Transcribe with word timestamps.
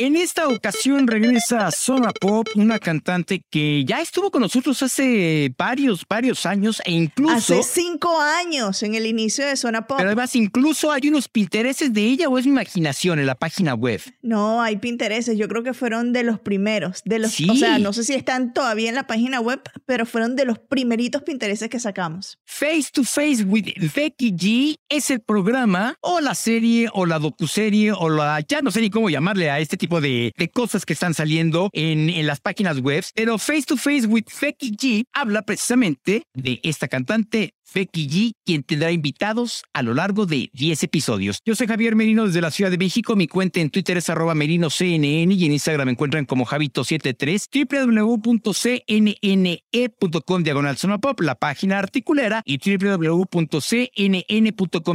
En 0.00 0.14
esta 0.14 0.46
ocasión 0.46 1.08
regresa 1.08 1.72
Zona 1.72 2.12
Pop, 2.12 2.46
una 2.54 2.78
cantante 2.78 3.42
que 3.50 3.84
ya 3.84 4.00
estuvo 4.00 4.30
con 4.30 4.42
nosotros 4.42 4.80
hace 4.80 5.52
varios, 5.58 6.06
varios 6.08 6.46
años 6.46 6.80
e 6.84 6.92
incluso... 6.92 7.58
Hace 7.58 7.64
cinco 7.64 8.16
años 8.20 8.84
en 8.84 8.94
el 8.94 9.06
inicio 9.06 9.44
de 9.44 9.56
Zona 9.56 9.88
Pop. 9.88 9.96
Pero 9.96 10.10
además 10.10 10.36
incluso 10.36 10.92
hay 10.92 11.08
unos 11.08 11.26
pintereses 11.26 11.92
de 11.92 12.02
ella 12.02 12.28
o 12.28 12.38
es 12.38 12.46
mi 12.46 12.52
imaginación 12.52 13.18
en 13.18 13.26
la 13.26 13.34
página 13.34 13.74
web. 13.74 14.00
No, 14.22 14.62
hay 14.62 14.76
pintereses. 14.76 15.36
Yo 15.36 15.48
creo 15.48 15.64
que 15.64 15.74
fueron 15.74 16.12
de 16.12 16.22
los 16.22 16.38
primeros. 16.38 17.02
De 17.04 17.18
los, 17.18 17.32
O 17.50 17.56
sea, 17.56 17.80
no 17.80 17.92
sé 17.92 18.04
si 18.04 18.14
están 18.14 18.54
todavía 18.54 18.90
en 18.90 18.94
la 18.94 19.08
página 19.08 19.40
web, 19.40 19.60
pero 19.84 20.06
fueron 20.06 20.36
de 20.36 20.44
los 20.44 20.60
primeritos 20.60 21.24
pintereses 21.24 21.68
que 21.68 21.80
sacamos. 21.80 22.38
Face 22.44 22.90
to 22.92 23.02
Face 23.02 23.42
with 23.42 23.66
Becky 23.96 24.30
G 24.30 24.76
es 24.88 25.10
el 25.10 25.18
programa 25.18 25.96
o 26.02 26.20
la 26.20 26.36
serie 26.36 26.88
o 26.92 27.04
la 27.04 27.18
docuserie 27.18 27.90
o 27.90 28.08
la... 28.08 28.38
Ya 28.46 28.62
no 28.62 28.70
sé 28.70 28.80
ni 28.80 28.90
cómo 28.90 29.10
llamarle 29.10 29.50
a 29.50 29.58
este 29.58 29.76
tipo 29.76 29.87
de, 30.00 30.32
cosas 30.52 30.84
que 30.84 30.92
están 30.92 31.14
saliendo 31.14 31.70
en, 31.72 32.26
las 32.26 32.40
páginas 32.40 32.80
web, 32.80 33.04
pero 33.14 33.38
Face 33.38 33.62
to 33.62 33.76
Face 33.76 34.06
with 34.06 34.24
Becky 34.40 34.72
G 34.72 35.04
habla 35.12 35.42
precisamente 35.42 36.24
de 36.34 36.60
esta 36.62 36.88
cantante 36.88 37.54
Becky 37.74 38.08
G, 38.08 38.32
quien 38.44 38.62
tendrá 38.62 38.90
invitados 38.90 39.62
a 39.72 39.82
lo 39.82 39.94
largo 39.94 40.26
de 40.26 40.50
10 40.52 40.82
episodios. 40.84 41.40
Yo 41.44 41.54
soy 41.54 41.66
Javier 41.66 41.96
Merino 41.96 42.26
desde 42.26 42.40
la 42.40 42.50
Ciudad 42.50 42.70
de 42.70 42.78
México. 42.78 43.16
Mi 43.16 43.28
cuenta 43.28 43.60
en 43.60 43.70
Twitter 43.70 43.96
es 43.96 44.08
arroba 44.10 44.34
merinoCNN 44.34 45.32
y 45.32 45.44
en 45.44 45.52
Instagram 45.52 45.86
me 45.86 45.92
encuentran 45.92 46.24
como 46.24 46.44
Javito73, 46.46 47.48
www.cnne.com 47.94 48.88
diagonal 50.42 50.76
pop, 51.00 51.20
la 51.20 51.34
página 51.34 51.78
articulera, 51.78 52.42
y 52.44 52.58
www.cnn.com 52.58 53.40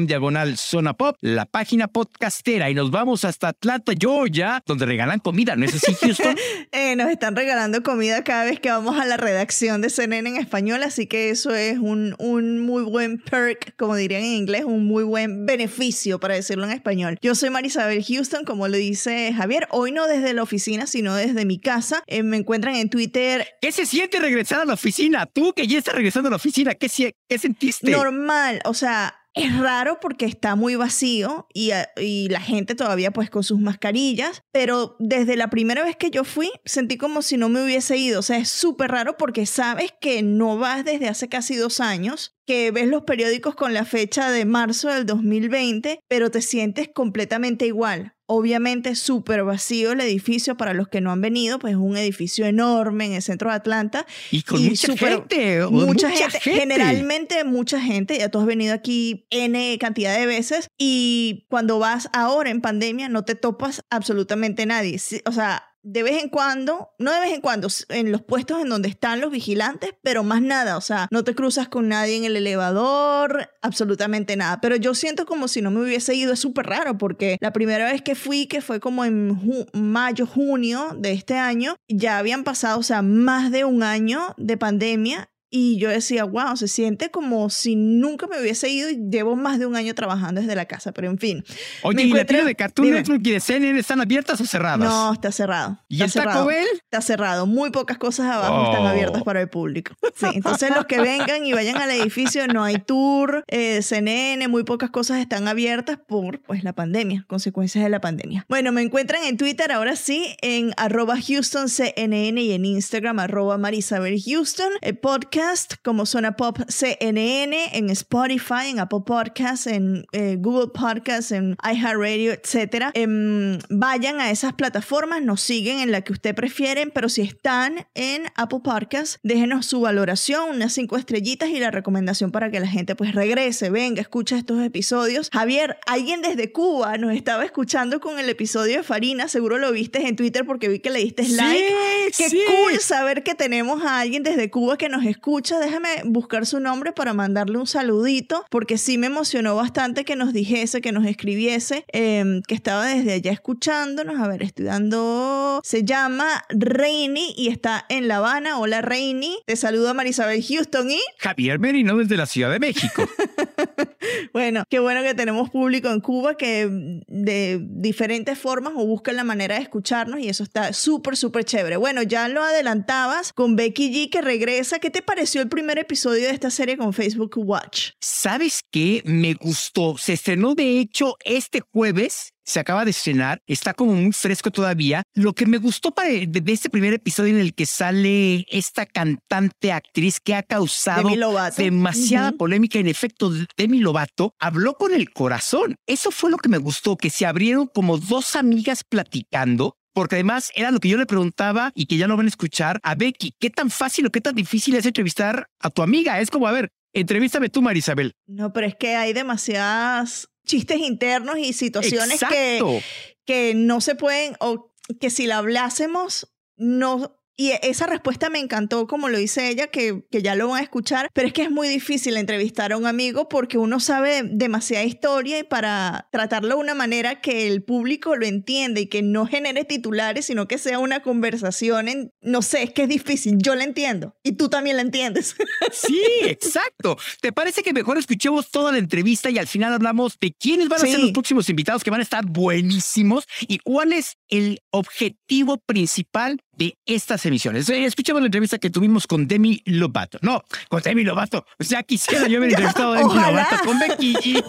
diagonal 0.06 0.56
pop, 0.98 1.18
la 1.22 1.46
página 1.46 1.88
podcastera. 1.88 2.70
Y 2.70 2.76
nos 2.76 2.92
vamos 2.92 3.26
hasta 3.26 3.50
Atlanta, 3.50 3.94
Georgia, 3.98 4.62
donde 4.66 4.86
regalan 4.86 5.20
comida, 5.20 5.56
¿no 5.56 5.66
es 5.66 5.76
así, 5.76 5.94
Houston? 5.96 6.36
eh, 6.72 6.96
nos 6.96 7.10
están 7.10 7.36
regalando 7.36 7.84
comida 7.84 8.24
cada 8.24 8.46
vez 8.46 8.60
que 8.60 8.70
vamos 8.70 9.00
a 9.00 9.06
la 9.06 9.18
redacción 9.18 9.82
de 9.82 9.90
CNN 9.90 10.30
en 10.30 10.38
español, 10.38 10.84
así 10.84 11.08
que 11.08 11.30
eso 11.30 11.56
es 11.56 11.78
un, 11.78 12.16
un 12.20 12.63
muy 12.66 12.84
buen 12.84 13.20
perk, 13.20 13.76
como 13.78 13.96
dirían 13.96 14.24
en 14.24 14.34
inglés, 14.34 14.64
un 14.66 14.86
muy 14.86 15.04
buen 15.04 15.46
beneficio, 15.46 16.20
para 16.20 16.36
decirlo 16.36 16.66
en 16.66 16.72
español. 16.72 17.18
Yo 17.22 17.36
soy 17.36 17.50
Marisabel 17.50 18.04
Houston, 18.04 18.46
como 18.46 18.68
lo 18.68 18.78
dice 18.78 19.34
Javier, 19.34 19.68
hoy 19.72 19.92
no 19.92 20.08
desde 20.08 20.34
la 20.34 20.44
oficina, 20.44 20.88
sino 20.88 21.16
desde 21.16 21.46
mi 21.46 21.60
casa. 21.60 22.04
Eh, 22.08 22.24
me 22.24 22.38
encuentran 22.38 22.76
en 22.76 22.90
Twitter. 22.90 23.48
¿Qué 23.62 23.72
se 23.72 23.86
siente 23.86 24.20
regresar 24.20 24.62
a 24.62 24.66
la 24.66 24.74
oficina? 24.74 25.26
Tú 25.26 25.54
que 25.54 25.68
ya 25.68 25.78
estás 25.78 25.96
regresando 25.96 26.28
a 26.28 26.32
la 26.32 26.38
oficina, 26.38 26.76
¿qué, 26.76 26.90
qué 27.28 27.38
sentiste? 27.38 27.92
Normal, 27.92 28.62
o 28.66 28.74
sea, 28.74 29.16
es 29.34 29.58
raro 29.58 30.00
porque 30.00 30.26
está 30.26 30.56
muy 30.56 30.76
vacío 30.76 31.48
y, 31.54 31.72
y, 31.98 32.30
la 32.30 32.40
gente 32.40 32.76
todavía 32.76 33.12
pues 33.12 33.30
con 33.30 33.44
sus 33.44 33.60
mascarillas, 33.60 34.44
pero 34.52 34.96
desde 35.00 35.36
la 35.36 35.50
primera 35.50 35.84
vez 35.84 35.96
que 35.96 36.12
yo 36.12 36.24
fui 36.24 36.52
sentí 36.66 36.98
como 36.98 37.22
si 37.22 37.38
no 37.38 37.50
me 37.50 37.64
hubiese 37.64 37.98
ido, 37.98 38.20
o 38.20 38.24
sea, 38.24 38.38
es 38.38 38.50
súper 38.50 38.92
raro 38.92 39.18
porque 39.18 39.46
sabes 39.46 39.92
que 40.00 40.22
no 40.22 40.58
vas 40.58 40.86
desde 40.86 41.10
hace 41.10 41.30
casi 41.30 41.56
dos 41.56 41.80
años, 41.80 42.33
que 42.46 42.72
ves 42.72 42.88
los 42.88 43.04
periódicos 43.04 43.56
con 43.56 43.74
la 43.74 43.86
fecha 43.86 44.32
de 44.32 44.46
marzo 44.46 44.90
del 44.90 45.06
2020, 45.06 46.00
pero 46.08 46.32
te 46.32 46.42
sientes 46.42 46.90
completamente 46.94 47.66
igual. 47.66 48.16
Obviamente 48.26 48.96
súper 48.96 49.44
vacío 49.44 49.92
el 49.92 50.02
edificio 50.02 50.56
para 50.56 50.74
los 50.74 50.88
que 50.88 51.02
no 51.02 51.12
han 51.12 51.22
venido, 51.22 51.60
pues 51.60 51.74
es 51.74 51.78
un 51.78 51.98
edificio 51.98 52.46
enorme 52.46 53.06
en 53.06 53.14
el 53.14 53.22
centro 53.22 53.50
de 53.50 53.56
Atlanta. 53.58 54.06
Y 54.32 54.44
con 54.44 54.64
mucha 54.64 54.96
gente. 54.96 55.68
Mucha, 55.70 56.10
gente, 56.10 56.40
Generalmente 56.40 57.44
mucha 57.44 57.80
gente, 57.80 58.18
ya 58.18 58.30
tú 58.30 58.40
has 58.40 58.46
venido 58.46 58.74
aquí 58.74 59.28
N 59.30 59.78
cantidad 59.80 60.18
de 60.18 60.26
veces 60.26 60.68
y 60.78 61.46
cuando 61.50 61.80
vas 61.80 62.10
ahora 62.14 62.50
en 62.50 62.62
pandemia 62.62 63.10
no 63.10 63.26
te 63.26 63.36
topas 63.36 63.82
absolutamente 63.90 64.66
nadie. 64.66 65.00
O 65.26 65.32
sea, 65.32 65.73
de 65.84 66.02
vez 66.02 66.24
en 66.24 66.30
cuando, 66.30 66.92
no 66.98 67.12
de 67.12 67.20
vez 67.20 67.34
en 67.34 67.42
cuando, 67.42 67.68
en 67.90 68.12
los 68.12 68.22
puestos 68.22 68.62
en 68.62 68.70
donde 68.70 68.90
están 68.90 69.22
los 69.22 69.32
vigilantes, 69.32 69.92
pero 70.02 70.24
más 70.24 70.42
nada, 70.42 70.78
o 70.78 70.82
sea, 70.82 71.08
no 71.12 71.24
te 71.24 71.36
cruzas 71.36 71.68
con 71.68 71.90
nadie 71.90 72.16
en 72.16 72.24
el 72.24 72.38
elevador, 72.38 73.50
absolutamente 73.62 74.36
nada. 74.38 74.62
Pero 74.62 74.78
yo 74.78 74.96
siento 74.96 75.26
como 75.26 75.48
si 75.48 75.62
no 75.62 75.72
me 75.72 75.82
hubiese 75.82 76.16
ido, 76.16 76.34
es 76.34 76.40
súper 76.40 76.68
raro, 76.68 76.98
porque 76.98 77.38
la 77.42 77.52
primera 77.52 77.92
vez 77.92 78.02
que 78.02 78.16
fui, 78.16 78.48
que 78.48 78.62
fue 78.62 78.80
como 78.80 79.04
en 79.06 79.38
mayo, 79.74 80.26
junio 80.26 80.96
de 80.98 81.12
este 81.12 81.38
año, 81.38 81.76
ya 81.90 82.18
habían 82.18 82.44
pasado, 82.44 82.80
o 82.80 82.84
sea, 82.84 83.02
más 83.02 83.52
de 83.52 83.66
un 83.66 83.84
año 83.84 84.34
de 84.38 84.58
pandemia 84.58 85.30
y 85.56 85.78
yo 85.78 85.90
decía, 85.90 86.24
wow, 86.24 86.58
se 86.58 86.68
siente 86.68 87.12
como 87.12 87.52
si 87.52 87.76
nunca 87.76 88.26
me 88.26 88.42
hubiese 88.42 88.70
ido 88.70 88.90
y 88.90 88.96
llevo 89.12 89.36
más 89.36 89.60
de 89.60 89.68
un 89.68 89.76
año 89.76 89.94
trabajando 89.94 90.42
desde 90.42 90.56
la 90.56 90.66
casa, 90.66 90.92
pero 90.94 91.08
en 91.12 91.20
fin. 91.20 91.46
Oye, 91.84 92.02
¿y 92.04 92.10
la 92.12 92.26
tienda 92.26 92.46
de 92.48 92.56
Cartoon 92.56 92.90
Network 92.90 93.22
y 93.24 93.32
de 93.34 93.40
CNN 93.40 93.78
están 93.80 94.02
abiertas 94.02 94.42
o 94.42 94.46
cerradas? 94.48 94.80
No, 94.80 95.14
está 95.14 95.32
cerrado. 95.32 95.80
¿Y 95.88 95.96
está 96.02 96.06
el 96.06 96.12
cerrado. 96.12 96.40
Taco 96.40 96.48
Bell? 96.48 96.68
Está 96.74 97.02
cerrado. 97.02 97.46
Muy 97.46 97.70
pocas 97.70 98.00
cosas 98.00 98.26
abajo 98.26 98.72
están 98.72 98.88
abiertas 98.88 99.22
Oh. 99.22 99.24
para 99.24 99.42
el 99.42 99.50
público. 99.50 99.94
Sí, 100.16 100.28
entonces 100.34 100.70
los 100.76 100.86
que 100.86 101.00
vengan 101.02 101.46
y 101.46 101.54
vayan 101.54 101.78
al 101.78 101.90
edificio, 101.92 102.48
no 102.48 102.64
hay 102.64 102.78
tour, 102.78 103.44
eh, 103.48 103.82
CNN, 103.82 104.48
muy 104.48 104.64
pocas 104.64 104.90
cosas 104.90 105.20
están 105.20 105.48
abiertas 105.48 105.98
por 106.08 106.40
pues, 106.42 106.64
la 106.64 106.74
pandemia, 106.74 107.26
consecuencias 107.28 107.84
de 107.84 107.90
la 107.90 108.00
pandemia. 108.00 108.46
Bueno, 108.50 108.72
me 108.72 108.82
encuentran 108.82 109.24
en 109.24 109.38
Twitter 109.38 109.72
ahora 109.72 109.96
sí, 109.96 110.36
en 110.42 110.72
arroba 110.78 111.16
HoustonCNN 111.16 112.38
y 112.38 112.54
en 112.54 112.66
Instagram 112.66 113.20
arroba 113.20 113.58
Marisabel 113.58 114.20
Houston. 114.24 114.72
El 114.82 114.98
podcast 114.98 115.43
como 115.84 116.06
Zona 116.06 116.36
Pop 116.36 116.60
CNN, 116.68 117.78
en 117.78 117.90
Spotify, 117.90 118.70
en 118.70 118.80
Apple 118.80 119.02
Podcasts, 119.06 119.68
en 119.68 120.06
eh, 120.12 120.38
Google 120.40 120.72
Podcasts, 120.74 121.32
en 121.32 121.58
iHeartRadio, 121.64 122.34
etc. 122.34 122.92
Em, 122.94 123.60
vayan 123.70 124.20
a 124.20 124.32
esas 124.32 124.54
plataformas, 124.54 125.22
nos 125.22 125.42
siguen 125.42 125.80
en 125.80 125.92
la 125.92 126.02
que 126.02 126.14
usted 126.14 126.34
prefieren, 126.34 126.92
pero 126.92 127.10
si 127.10 127.22
están 127.22 127.86
en 127.96 128.24
Apple 128.36 128.62
Podcasts, 128.64 129.20
déjenos 129.24 129.66
su 129.66 129.82
valoración, 129.82 130.50
unas 130.50 130.74
cinco 130.74 130.98
estrellitas 130.98 131.50
y 131.50 131.60
la 131.60 131.72
recomendación 131.72 132.32
para 132.32 132.50
que 132.50 132.60
la 132.60 132.68
gente 132.68 132.96
pues 132.96 133.14
regrese, 133.14 133.70
venga, 133.70 134.02
escucha 134.02 134.38
estos 134.38 134.64
episodios. 134.64 135.30
Javier, 135.32 135.78
alguien 135.88 136.22
desde 136.22 136.52
Cuba 136.52 136.98
nos 136.98 137.14
estaba 137.14 137.46
escuchando 137.46 138.00
con 138.00 138.20
el 138.20 138.30
episodio 138.30 138.78
de 138.78 138.84
Farina, 138.84 139.28
seguro 139.28 139.58
lo 139.58 139.72
viste 139.72 140.08
en 140.08 140.16
Twitter 140.16 140.46
porque 140.46 140.70
vi 140.70 140.80
que 140.80 140.90
le 140.90 141.00
diste 141.00 141.28
like. 141.28 141.74
Qué 142.18 142.30
sí. 142.30 142.42
cool 142.48 142.80
saber 142.80 143.24
que 143.24 143.36
tenemos 143.36 143.84
a 143.84 144.00
alguien 144.00 144.24
desde 144.24 144.50
Cuba 144.50 144.78
que 144.78 144.90
nos 144.90 145.06
escucha. 145.06 145.33
Déjame 145.42 145.90
buscar 146.06 146.46
su 146.46 146.60
nombre 146.60 146.92
para 146.92 147.14
mandarle 147.14 147.58
un 147.58 147.66
saludito, 147.66 148.46
porque 148.52 148.78
sí 148.78 149.00
me 149.00 149.08
emocionó 149.08 149.56
bastante 149.56 150.06
que 150.06 150.16
nos 150.16 150.32
dijese, 150.32 150.80
que 150.80 150.92
nos 150.92 151.06
escribiese, 151.06 151.86
eh, 151.92 152.42
que 152.48 152.54
estaba 152.54 152.86
desde 152.86 153.14
allá 153.14 153.32
escuchándonos. 153.32 154.20
A 154.20 154.28
ver, 154.28 154.44
estoy 154.44 154.66
dando. 154.66 155.60
Se 155.64 155.84
llama 155.84 156.28
Reini 156.50 157.34
y 157.36 157.48
está 157.48 157.86
en 157.90 158.08
La 158.08 158.18
Habana. 158.18 158.60
Hola, 158.60 158.82
Reini. 158.82 159.40
Te 159.48 159.56
saluda 159.56 159.96
Marisabel 159.96 160.44
Houston 160.44 160.92
y. 160.92 161.02
Javier 161.18 161.58
Merino 161.58 161.98
desde 161.98 162.16
la 162.16 162.28
Ciudad 162.28 162.52
de 162.52 162.60
México. 162.60 163.04
Bueno, 164.34 164.64
qué 164.70 164.80
bueno 164.80 165.02
que 165.04 165.14
tenemos 165.14 165.50
público 165.50 165.90
en 165.90 166.00
Cuba 166.00 166.36
que 166.36 166.68
de 167.08 167.60
diferentes 167.62 168.38
formas 168.38 168.74
o 168.76 168.86
buscan 168.86 169.16
la 169.16 169.24
manera 169.24 169.56
de 169.56 169.62
escucharnos 169.62 170.20
y 170.20 170.30
eso 170.30 170.44
está 170.44 170.74
súper, 170.74 171.18
súper 171.18 171.46
chévere. 171.46 171.78
Bueno, 171.78 172.04
ya 172.04 172.28
lo 172.28 172.44
adelantabas 172.44 173.34
con 173.34 173.56
Becky 173.56 173.92
G 173.92 174.10
que 174.10 174.22
regresa. 174.22 174.80
¿Qué 174.80 174.90
te 174.90 175.02
pareció 175.02 175.42
el 175.42 175.50
primer 175.50 175.80
episodio 175.80 176.28
de 176.28 176.34
esta 176.34 176.50
serie 176.50 176.78
con 176.78 176.94
Facebook 176.94 177.34
Watch? 177.38 177.92
¿Sabes 178.00 178.62
qué? 178.72 179.02
Me 179.06 179.34
gustó. 179.34 179.98
Se 179.98 180.14
estrenó, 180.14 180.56
de 180.56 180.80
hecho, 180.80 181.16
este 181.24 181.62
jueves. 181.62 182.33
Se 182.46 182.60
acaba 182.60 182.84
de 182.84 182.92
estrenar, 182.92 183.42
está 183.48 183.74
como 183.74 183.94
muy 183.94 184.12
fresco 184.12 184.52
todavía. 184.52 185.04
Lo 185.14 185.34
que 185.34 185.46
me 185.46 185.58
gustó 185.58 185.92
para, 185.92 186.10
de, 186.10 186.28
de 186.28 186.52
este 186.52 186.70
primer 186.70 186.94
episodio 186.94 187.34
en 187.34 187.40
el 187.40 187.54
que 187.54 187.66
sale 187.66 188.46
esta 188.50 188.86
cantante 188.86 189.72
actriz 189.72 190.20
que 190.20 190.36
ha 190.36 190.44
causado 190.44 191.10
demasiada 191.58 192.34
polémica. 192.34 192.80
En 192.80 192.88
efecto, 192.88 193.32
Demi 193.58 193.80
Lovato 193.80 194.36
habló 194.40 194.74
con 194.74 194.94
el 194.94 195.12
corazón. 195.12 195.76
Eso 195.88 196.12
fue 196.12 196.32
lo 196.32 196.38
que 196.38 196.50
me 196.50 196.58
gustó, 196.58 196.98
que 196.98 197.10
se 197.10 197.26
abrieron 197.26 197.68
como 197.68 197.98
dos 197.98 198.36
amigas 198.36 198.84
platicando. 198.84 199.78
Porque 199.94 200.16
además 200.16 200.52
era 200.56 200.72
lo 200.72 200.80
que 200.80 200.90
yo 200.90 200.98
le 200.98 201.06
preguntaba 201.06 201.72
y 201.76 201.86
que 201.86 201.98
ya 201.98 202.08
lo 202.08 202.18
van 202.18 202.26
a 202.26 202.30
escuchar 202.30 202.80
a 202.82 202.96
Becky. 202.96 203.36
¿Qué 203.40 203.52
tan 203.52 203.70
fácil 203.70 204.08
o 204.08 204.10
qué 204.10 204.22
tan 204.22 204.34
difícil 204.34 204.76
es 204.76 204.88
entrevistar 204.88 205.48
a 205.60 205.70
tu 205.70 205.84
amiga? 205.84 206.20
Es 206.20 206.32
como, 206.32 206.48
a 206.48 206.52
ver, 206.52 206.72
entrevístame 206.94 207.50
tú, 207.50 207.62
Marisabel. 207.62 208.16
No, 208.26 208.52
pero 208.54 208.66
es 208.66 208.76
que 208.76 208.96
hay 208.96 209.14
demasiadas 209.14 210.30
chistes 210.46 210.80
internos 210.80 211.38
y 211.38 211.54
situaciones 211.54 212.22
que, 212.30 212.82
que 213.26 213.54
no 213.56 213.82
se 213.82 213.96
pueden 213.96 214.36
o 214.40 214.74
que 215.00 215.10
si 215.10 215.28
la 215.28 215.38
hablásemos, 215.38 216.34
no 216.56 217.23
y 217.36 217.52
esa 217.64 217.88
respuesta 217.88 218.30
me 218.30 218.40
encantó, 218.40 218.86
como 218.88 219.10
lo 219.10 219.18
dice 219.18 219.50
ella, 219.50 219.68
que, 219.68 220.04
que, 220.12 220.22
ya 220.22 220.36
lo 220.36 220.50
van 220.50 220.60
a 220.60 220.64
escuchar, 220.64 221.10
pero 221.14 221.28
es 221.28 221.34
que 221.34 221.44
es 221.44 221.52
muy 221.52 221.68
difícil 221.68 222.16
entrevistar 222.18 222.72
a 222.72 222.78
un 222.78 222.86
amigo 222.86 223.28
porque 223.28 223.58
uno 223.58 223.80
sabe 223.80 224.22
demasiada 224.24 224.84
historia 224.84 225.40
y 225.40 225.44
para 225.44 226.08
tratarlo 226.12 226.50
de 226.50 226.62
una 226.62 226.76
manera 226.76 227.22
que 227.22 227.48
el 227.48 227.64
público 227.64 228.16
lo 228.16 228.26
entienda 228.26 228.80
y 228.80 228.88
que 228.88 229.02
no 229.02 229.26
genere 229.26 229.66
titulares, 229.66 230.28
sino 230.28 230.48
que 230.48 230.58
sea 230.60 230.78
una 230.80 231.02
conversación 231.02 231.88
en, 231.88 232.12
no 232.22 232.42
sé, 232.42 232.64
es 232.64 232.72
que 232.72 232.84
es 232.84 232.90
difícil, 232.90 233.38
yo 233.40 233.56
la 233.56 233.64
entiendo 233.64 234.16
y 234.24 234.34
tú 234.34 234.50
también 234.50 234.76
la 234.76 234.84
entiendes. 234.84 235.36
Sí, 235.72 236.04
exacto. 236.24 236.98
¿Te 237.20 237.32
parece 237.32 237.64
que 237.64 237.74
mejor 237.74 237.98
escuchemos 237.98 238.52
toda 238.52 238.72
la 238.72 238.78
entrevista 238.78 239.30
y 239.30 239.40
al 239.40 239.48
final 239.48 239.74
hablamos 239.74 240.18
de 240.20 240.32
quiénes 240.34 240.70
van 240.70 240.82
a 240.82 240.88
ser 240.88 241.00
los 241.00 241.12
próximos 241.12 241.50
invitados 241.50 241.84
que 241.84 241.90
van 241.90 242.00
a 242.00 242.04
estar 242.04 242.26
buenísimos 242.26 243.26
y 243.42 243.58
cuál 243.60 243.94
es 243.94 244.18
el 244.30 244.60
objetivo 244.72 245.58
principal 245.58 246.40
de 246.58 246.78
estas 246.86 247.26
emisiones. 247.26 247.68
Eh, 247.70 247.86
escuchamos 247.86 248.22
la 248.22 248.28
entrevista 248.28 248.58
que 248.58 248.70
tuvimos 248.70 249.08
con 249.08 249.28
Demi 249.28 249.62
Lovato. 249.66 250.20
No, 250.22 250.44
con 250.70 250.82
Demi 250.82 251.04
Lovato. 251.04 251.46
O 251.60 251.64
sea, 251.64 251.84
quisiera 251.84 252.28
yo 252.28 252.38
haber 252.38 252.50
entrevistado 252.52 252.94
a 252.94 252.98
Demi 252.98 253.14
Lovato 253.14 253.56
con 253.66 253.80
Becky 253.80 254.14
G. 254.16 254.44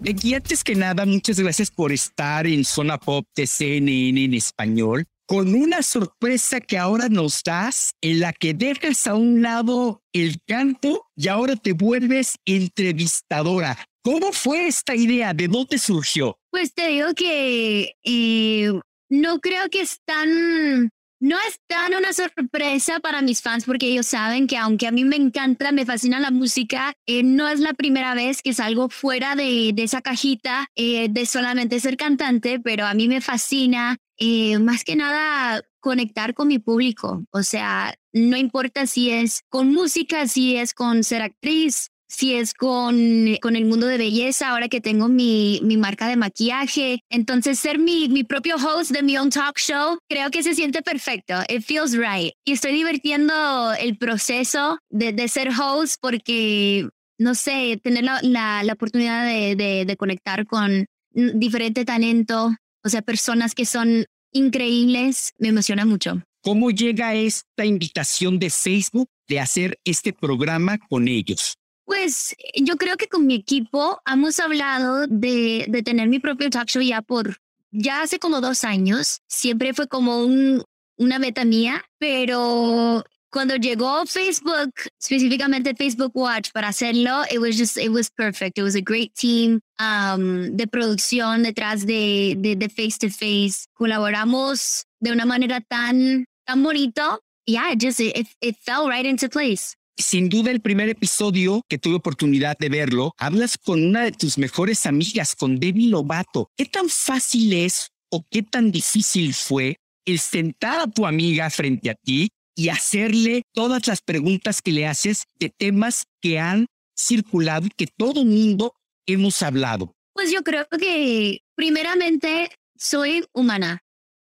Becky, 0.00 0.34
antes 0.34 0.62
que 0.62 0.76
nada, 0.76 1.04
muchas 1.04 1.40
gracias 1.40 1.70
por 1.72 1.90
estar 1.90 2.46
en 2.46 2.64
Zona 2.64 2.96
Pop 2.96 3.26
de 3.34 3.46
CNN 3.46 4.24
en 4.24 4.34
español 4.34 5.08
con 5.26 5.54
una 5.54 5.82
sorpresa 5.82 6.60
que 6.60 6.78
ahora 6.78 7.08
nos 7.08 7.42
das 7.42 7.94
en 8.00 8.20
la 8.20 8.32
que 8.32 8.54
dejas 8.54 9.06
a 9.06 9.14
un 9.14 9.42
lado 9.42 10.02
el 10.12 10.36
canto 10.46 11.06
y 11.16 11.28
ahora 11.28 11.56
te 11.56 11.72
vuelves 11.72 12.36
entrevistadora. 12.44 13.76
¿Cómo 14.02 14.32
fue 14.32 14.68
esta 14.68 14.94
idea? 14.94 15.34
¿De 15.34 15.48
dónde 15.48 15.78
surgió? 15.78 16.38
Pues 16.50 16.72
te 16.72 16.88
digo 16.88 17.08
que 17.14 17.96
eh, 18.04 18.72
no 19.10 19.40
creo 19.40 19.68
que 19.68 19.80
es 19.80 20.00
tan 20.04 20.90
no 21.18 21.36
es 21.48 21.58
tan 21.66 21.94
una 21.94 22.12
sorpresa 22.12 23.00
para 23.00 23.22
mis 23.22 23.40
fans 23.40 23.64
porque 23.64 23.86
ellos 23.86 24.06
saben 24.06 24.46
que 24.46 24.58
aunque 24.58 24.86
a 24.86 24.92
mí 24.92 25.04
me 25.04 25.16
encanta, 25.16 25.72
me 25.72 25.86
fascina 25.86 26.20
la 26.20 26.30
música, 26.30 26.92
eh, 27.06 27.22
no 27.22 27.48
es 27.48 27.58
la 27.58 27.72
primera 27.72 28.14
vez 28.14 28.42
que 28.42 28.52
salgo 28.52 28.90
fuera 28.90 29.34
de, 29.34 29.74
esa 29.78 30.02
cajita 30.02 30.68
eh, 30.76 31.08
de 31.10 31.26
solamente 31.26 31.80
ser 31.80 31.96
cantante, 31.96 32.60
pero 32.60 32.84
a 32.84 32.94
mí 32.94 33.08
me 33.08 33.20
fascina 33.20 33.96
eh, 34.18 34.58
más 34.58 34.84
que 34.84 34.96
nada 34.96 35.62
conectar 35.80 36.34
con 36.34 36.48
mi 36.48 36.58
público. 36.58 37.24
O 37.30 37.42
sea, 37.42 37.94
no 38.12 38.36
importa 38.36 38.86
si 38.86 39.10
es 39.10 39.42
con 39.48 39.72
música, 39.72 40.26
si 40.26 40.56
es 40.56 40.74
con 40.74 41.04
ser 41.04 41.22
actriz, 41.22 41.90
si 42.08 42.34
es 42.34 42.54
con, 42.54 43.36
con 43.42 43.56
el 43.56 43.64
mundo 43.64 43.86
de 43.86 43.98
belleza, 43.98 44.48
ahora 44.50 44.68
que 44.68 44.80
tengo 44.80 45.08
mi, 45.08 45.60
mi 45.62 45.76
marca 45.76 46.08
de 46.08 46.16
maquillaje. 46.16 47.00
Entonces, 47.10 47.58
ser 47.58 47.78
mi, 47.78 48.08
mi 48.08 48.24
propio 48.24 48.56
host 48.56 48.90
de 48.90 49.02
mi 49.02 49.16
own 49.18 49.30
talk 49.30 49.58
show, 49.58 49.98
creo 50.08 50.30
que 50.30 50.42
se 50.42 50.54
siente 50.54 50.82
perfecto. 50.82 51.34
It 51.48 51.62
feels 51.62 51.96
right. 51.96 52.32
Y 52.44 52.52
estoy 52.52 52.72
divirtiendo 52.72 53.72
el 53.74 53.98
proceso 53.98 54.78
de, 54.88 55.12
de 55.12 55.28
ser 55.28 55.50
host 55.50 55.96
porque, 56.00 56.88
no 57.18 57.34
sé, 57.34 57.80
tener 57.82 58.04
la, 58.04 58.20
la, 58.22 58.62
la 58.62 58.72
oportunidad 58.72 59.26
de, 59.26 59.56
de, 59.56 59.84
de 59.84 59.96
conectar 59.96 60.46
con 60.46 60.86
diferente 61.12 61.84
talento, 61.84 62.54
o 62.86 62.88
sea, 62.88 63.02
personas 63.02 63.54
que 63.54 63.66
son 63.66 64.06
increíbles, 64.32 65.32
me 65.38 65.48
emociona 65.48 65.84
mucho. 65.84 66.22
¿Cómo 66.40 66.70
llega 66.70 67.14
esta 67.14 67.64
invitación 67.64 68.38
de 68.38 68.48
Facebook 68.48 69.08
de 69.26 69.40
hacer 69.40 69.80
este 69.84 70.12
programa 70.12 70.78
con 70.78 71.08
ellos? 71.08 71.56
Pues 71.84 72.36
yo 72.54 72.76
creo 72.76 72.96
que 72.96 73.08
con 73.08 73.26
mi 73.26 73.34
equipo 73.34 73.98
hemos 74.06 74.38
hablado 74.38 75.08
de, 75.08 75.66
de 75.68 75.82
tener 75.82 76.08
mi 76.08 76.20
propio 76.20 76.48
talk 76.48 76.68
show 76.68 76.80
ya 76.80 77.02
por, 77.02 77.38
ya 77.72 78.02
hace 78.02 78.20
como 78.20 78.40
dos 78.40 78.62
años. 78.62 79.20
Siempre 79.26 79.74
fue 79.74 79.88
como 79.88 80.24
un, 80.24 80.62
una 80.96 81.18
meta 81.18 81.44
mía, 81.44 81.84
pero 81.98 83.04
cuando 83.30 83.56
llegó 83.56 84.06
Facebook, 84.06 84.72
específicamente 85.00 85.74
Facebook 85.74 86.12
Watch 86.14 86.50
para 86.52 86.68
hacerlo, 86.68 87.22
it 87.30 87.38
was 87.38 87.56
just, 87.56 87.76
it 87.76 87.90
was 87.90 88.10
perfect. 88.10 88.58
It 88.58 88.62
was 88.62 88.74
a 88.74 88.80
great 88.80 89.14
team 89.14 89.60
um, 89.78 90.56
de 90.56 90.66
producción 90.66 91.42
detrás 91.42 91.86
de, 91.86 92.34
de, 92.36 92.68
face 92.68 92.98
to 92.98 93.10
face. 93.10 93.66
Colaboramos 93.74 94.84
de 95.00 95.12
una 95.12 95.24
manera 95.24 95.60
tan, 95.60 96.24
tan 96.46 96.62
bonito. 96.62 97.20
Yeah, 97.46 97.72
it 97.72 97.80
just, 97.80 98.00
it, 98.00 98.26
it 98.40 98.56
fell 98.64 98.88
right 98.88 99.06
into 99.06 99.28
place. 99.28 99.74
Sin 99.98 100.28
duda, 100.28 100.50
el 100.50 100.60
primer 100.60 100.90
episodio 100.90 101.62
que 101.68 101.78
tuve 101.78 101.96
oportunidad 101.96 102.58
de 102.58 102.68
verlo, 102.68 103.14
hablas 103.18 103.56
con 103.56 103.82
una 103.82 104.02
de 104.02 104.12
tus 104.12 104.36
mejores 104.36 104.84
amigas, 104.84 105.34
con 105.34 105.58
Debbie 105.58 105.88
Lobato. 105.88 106.50
¿Qué 106.56 106.66
tan 106.66 106.90
fácil 106.90 107.54
es 107.54 107.88
o 108.10 108.24
qué 108.30 108.42
tan 108.42 108.70
difícil 108.70 109.32
fue 109.32 109.78
el 110.04 110.18
sentar 110.18 110.80
a 110.80 110.86
tu 110.86 111.06
amiga 111.06 111.50
frente 111.50 111.90
a 111.90 111.94
ti 111.94 112.28
y 112.56 112.70
hacerle 112.70 113.42
todas 113.52 113.86
las 113.86 114.00
preguntas 114.00 114.62
que 114.62 114.72
le 114.72 114.86
haces 114.86 115.24
de 115.38 115.50
temas 115.50 116.06
que 116.20 116.40
han 116.40 116.66
circulado 116.98 117.66
y 117.66 117.70
que 117.70 117.86
todo 117.86 118.24
mundo 118.24 118.72
hemos 119.06 119.42
hablado? 119.42 119.92
Pues 120.14 120.32
yo 120.32 120.42
creo 120.42 120.66
que 120.66 121.42
primeramente 121.54 122.50
soy 122.74 123.24
humana, 123.32 123.80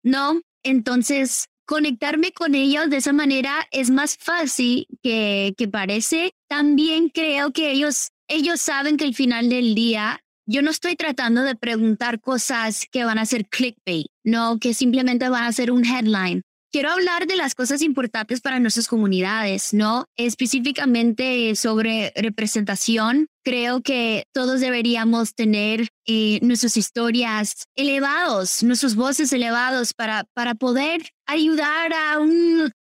¿no? 0.02 0.40
Entonces, 0.62 1.46
conectarme 1.66 2.32
con 2.32 2.54
ellos 2.54 2.90
de 2.90 2.98
esa 2.98 3.12
manera 3.12 3.66
es 3.70 3.90
más 3.90 4.16
fácil 4.19 4.86
que, 5.02 5.54
que 5.56 5.66
parece. 5.66 6.32
También 6.48 7.08
creo 7.08 7.52
que 7.52 7.70
ellos, 7.70 8.10
ellos 8.28 8.60
saben 8.60 8.98
que 8.98 9.04
al 9.04 9.14
final 9.14 9.48
del 9.48 9.75
día 9.75 10.20
yo 10.46 10.62
no 10.62 10.70
estoy 10.70 10.96
tratando 10.96 11.42
de 11.42 11.56
preguntar 11.56 12.20
cosas 12.20 12.86
que 12.90 13.04
van 13.04 13.19
a 13.19 13.26
ser 13.26 13.46
clickbait, 13.48 14.06
no, 14.25 14.58
que 14.58 14.72
simplemente 14.72 15.28
van 15.28 15.44
a 15.44 15.52
ser 15.52 15.70
un 15.70 15.84
headline. 15.84 16.42
Quiero 16.70 16.90
hablar 16.90 17.26
de 17.26 17.36
las 17.36 17.54
cosas 17.54 17.80
importantes 17.80 18.42
para 18.42 18.60
nuestras 18.60 18.88
comunidades, 18.88 19.72
¿no? 19.72 20.04
Específicamente 20.16 21.56
sobre 21.56 22.12
representación. 22.14 23.28
Creo 23.42 23.80
que 23.80 24.24
todos 24.34 24.60
deberíamos 24.60 25.34
tener 25.34 25.88
eh, 26.06 26.38
nuestras 26.42 26.76
historias 26.76 27.64
elevados, 27.74 28.62
nuestros 28.62 28.96
voces 28.96 29.32
elevados 29.32 29.94
para, 29.94 30.24
para 30.34 30.54
poder 30.54 31.08
ayudar 31.26 31.94
a, 31.94 32.18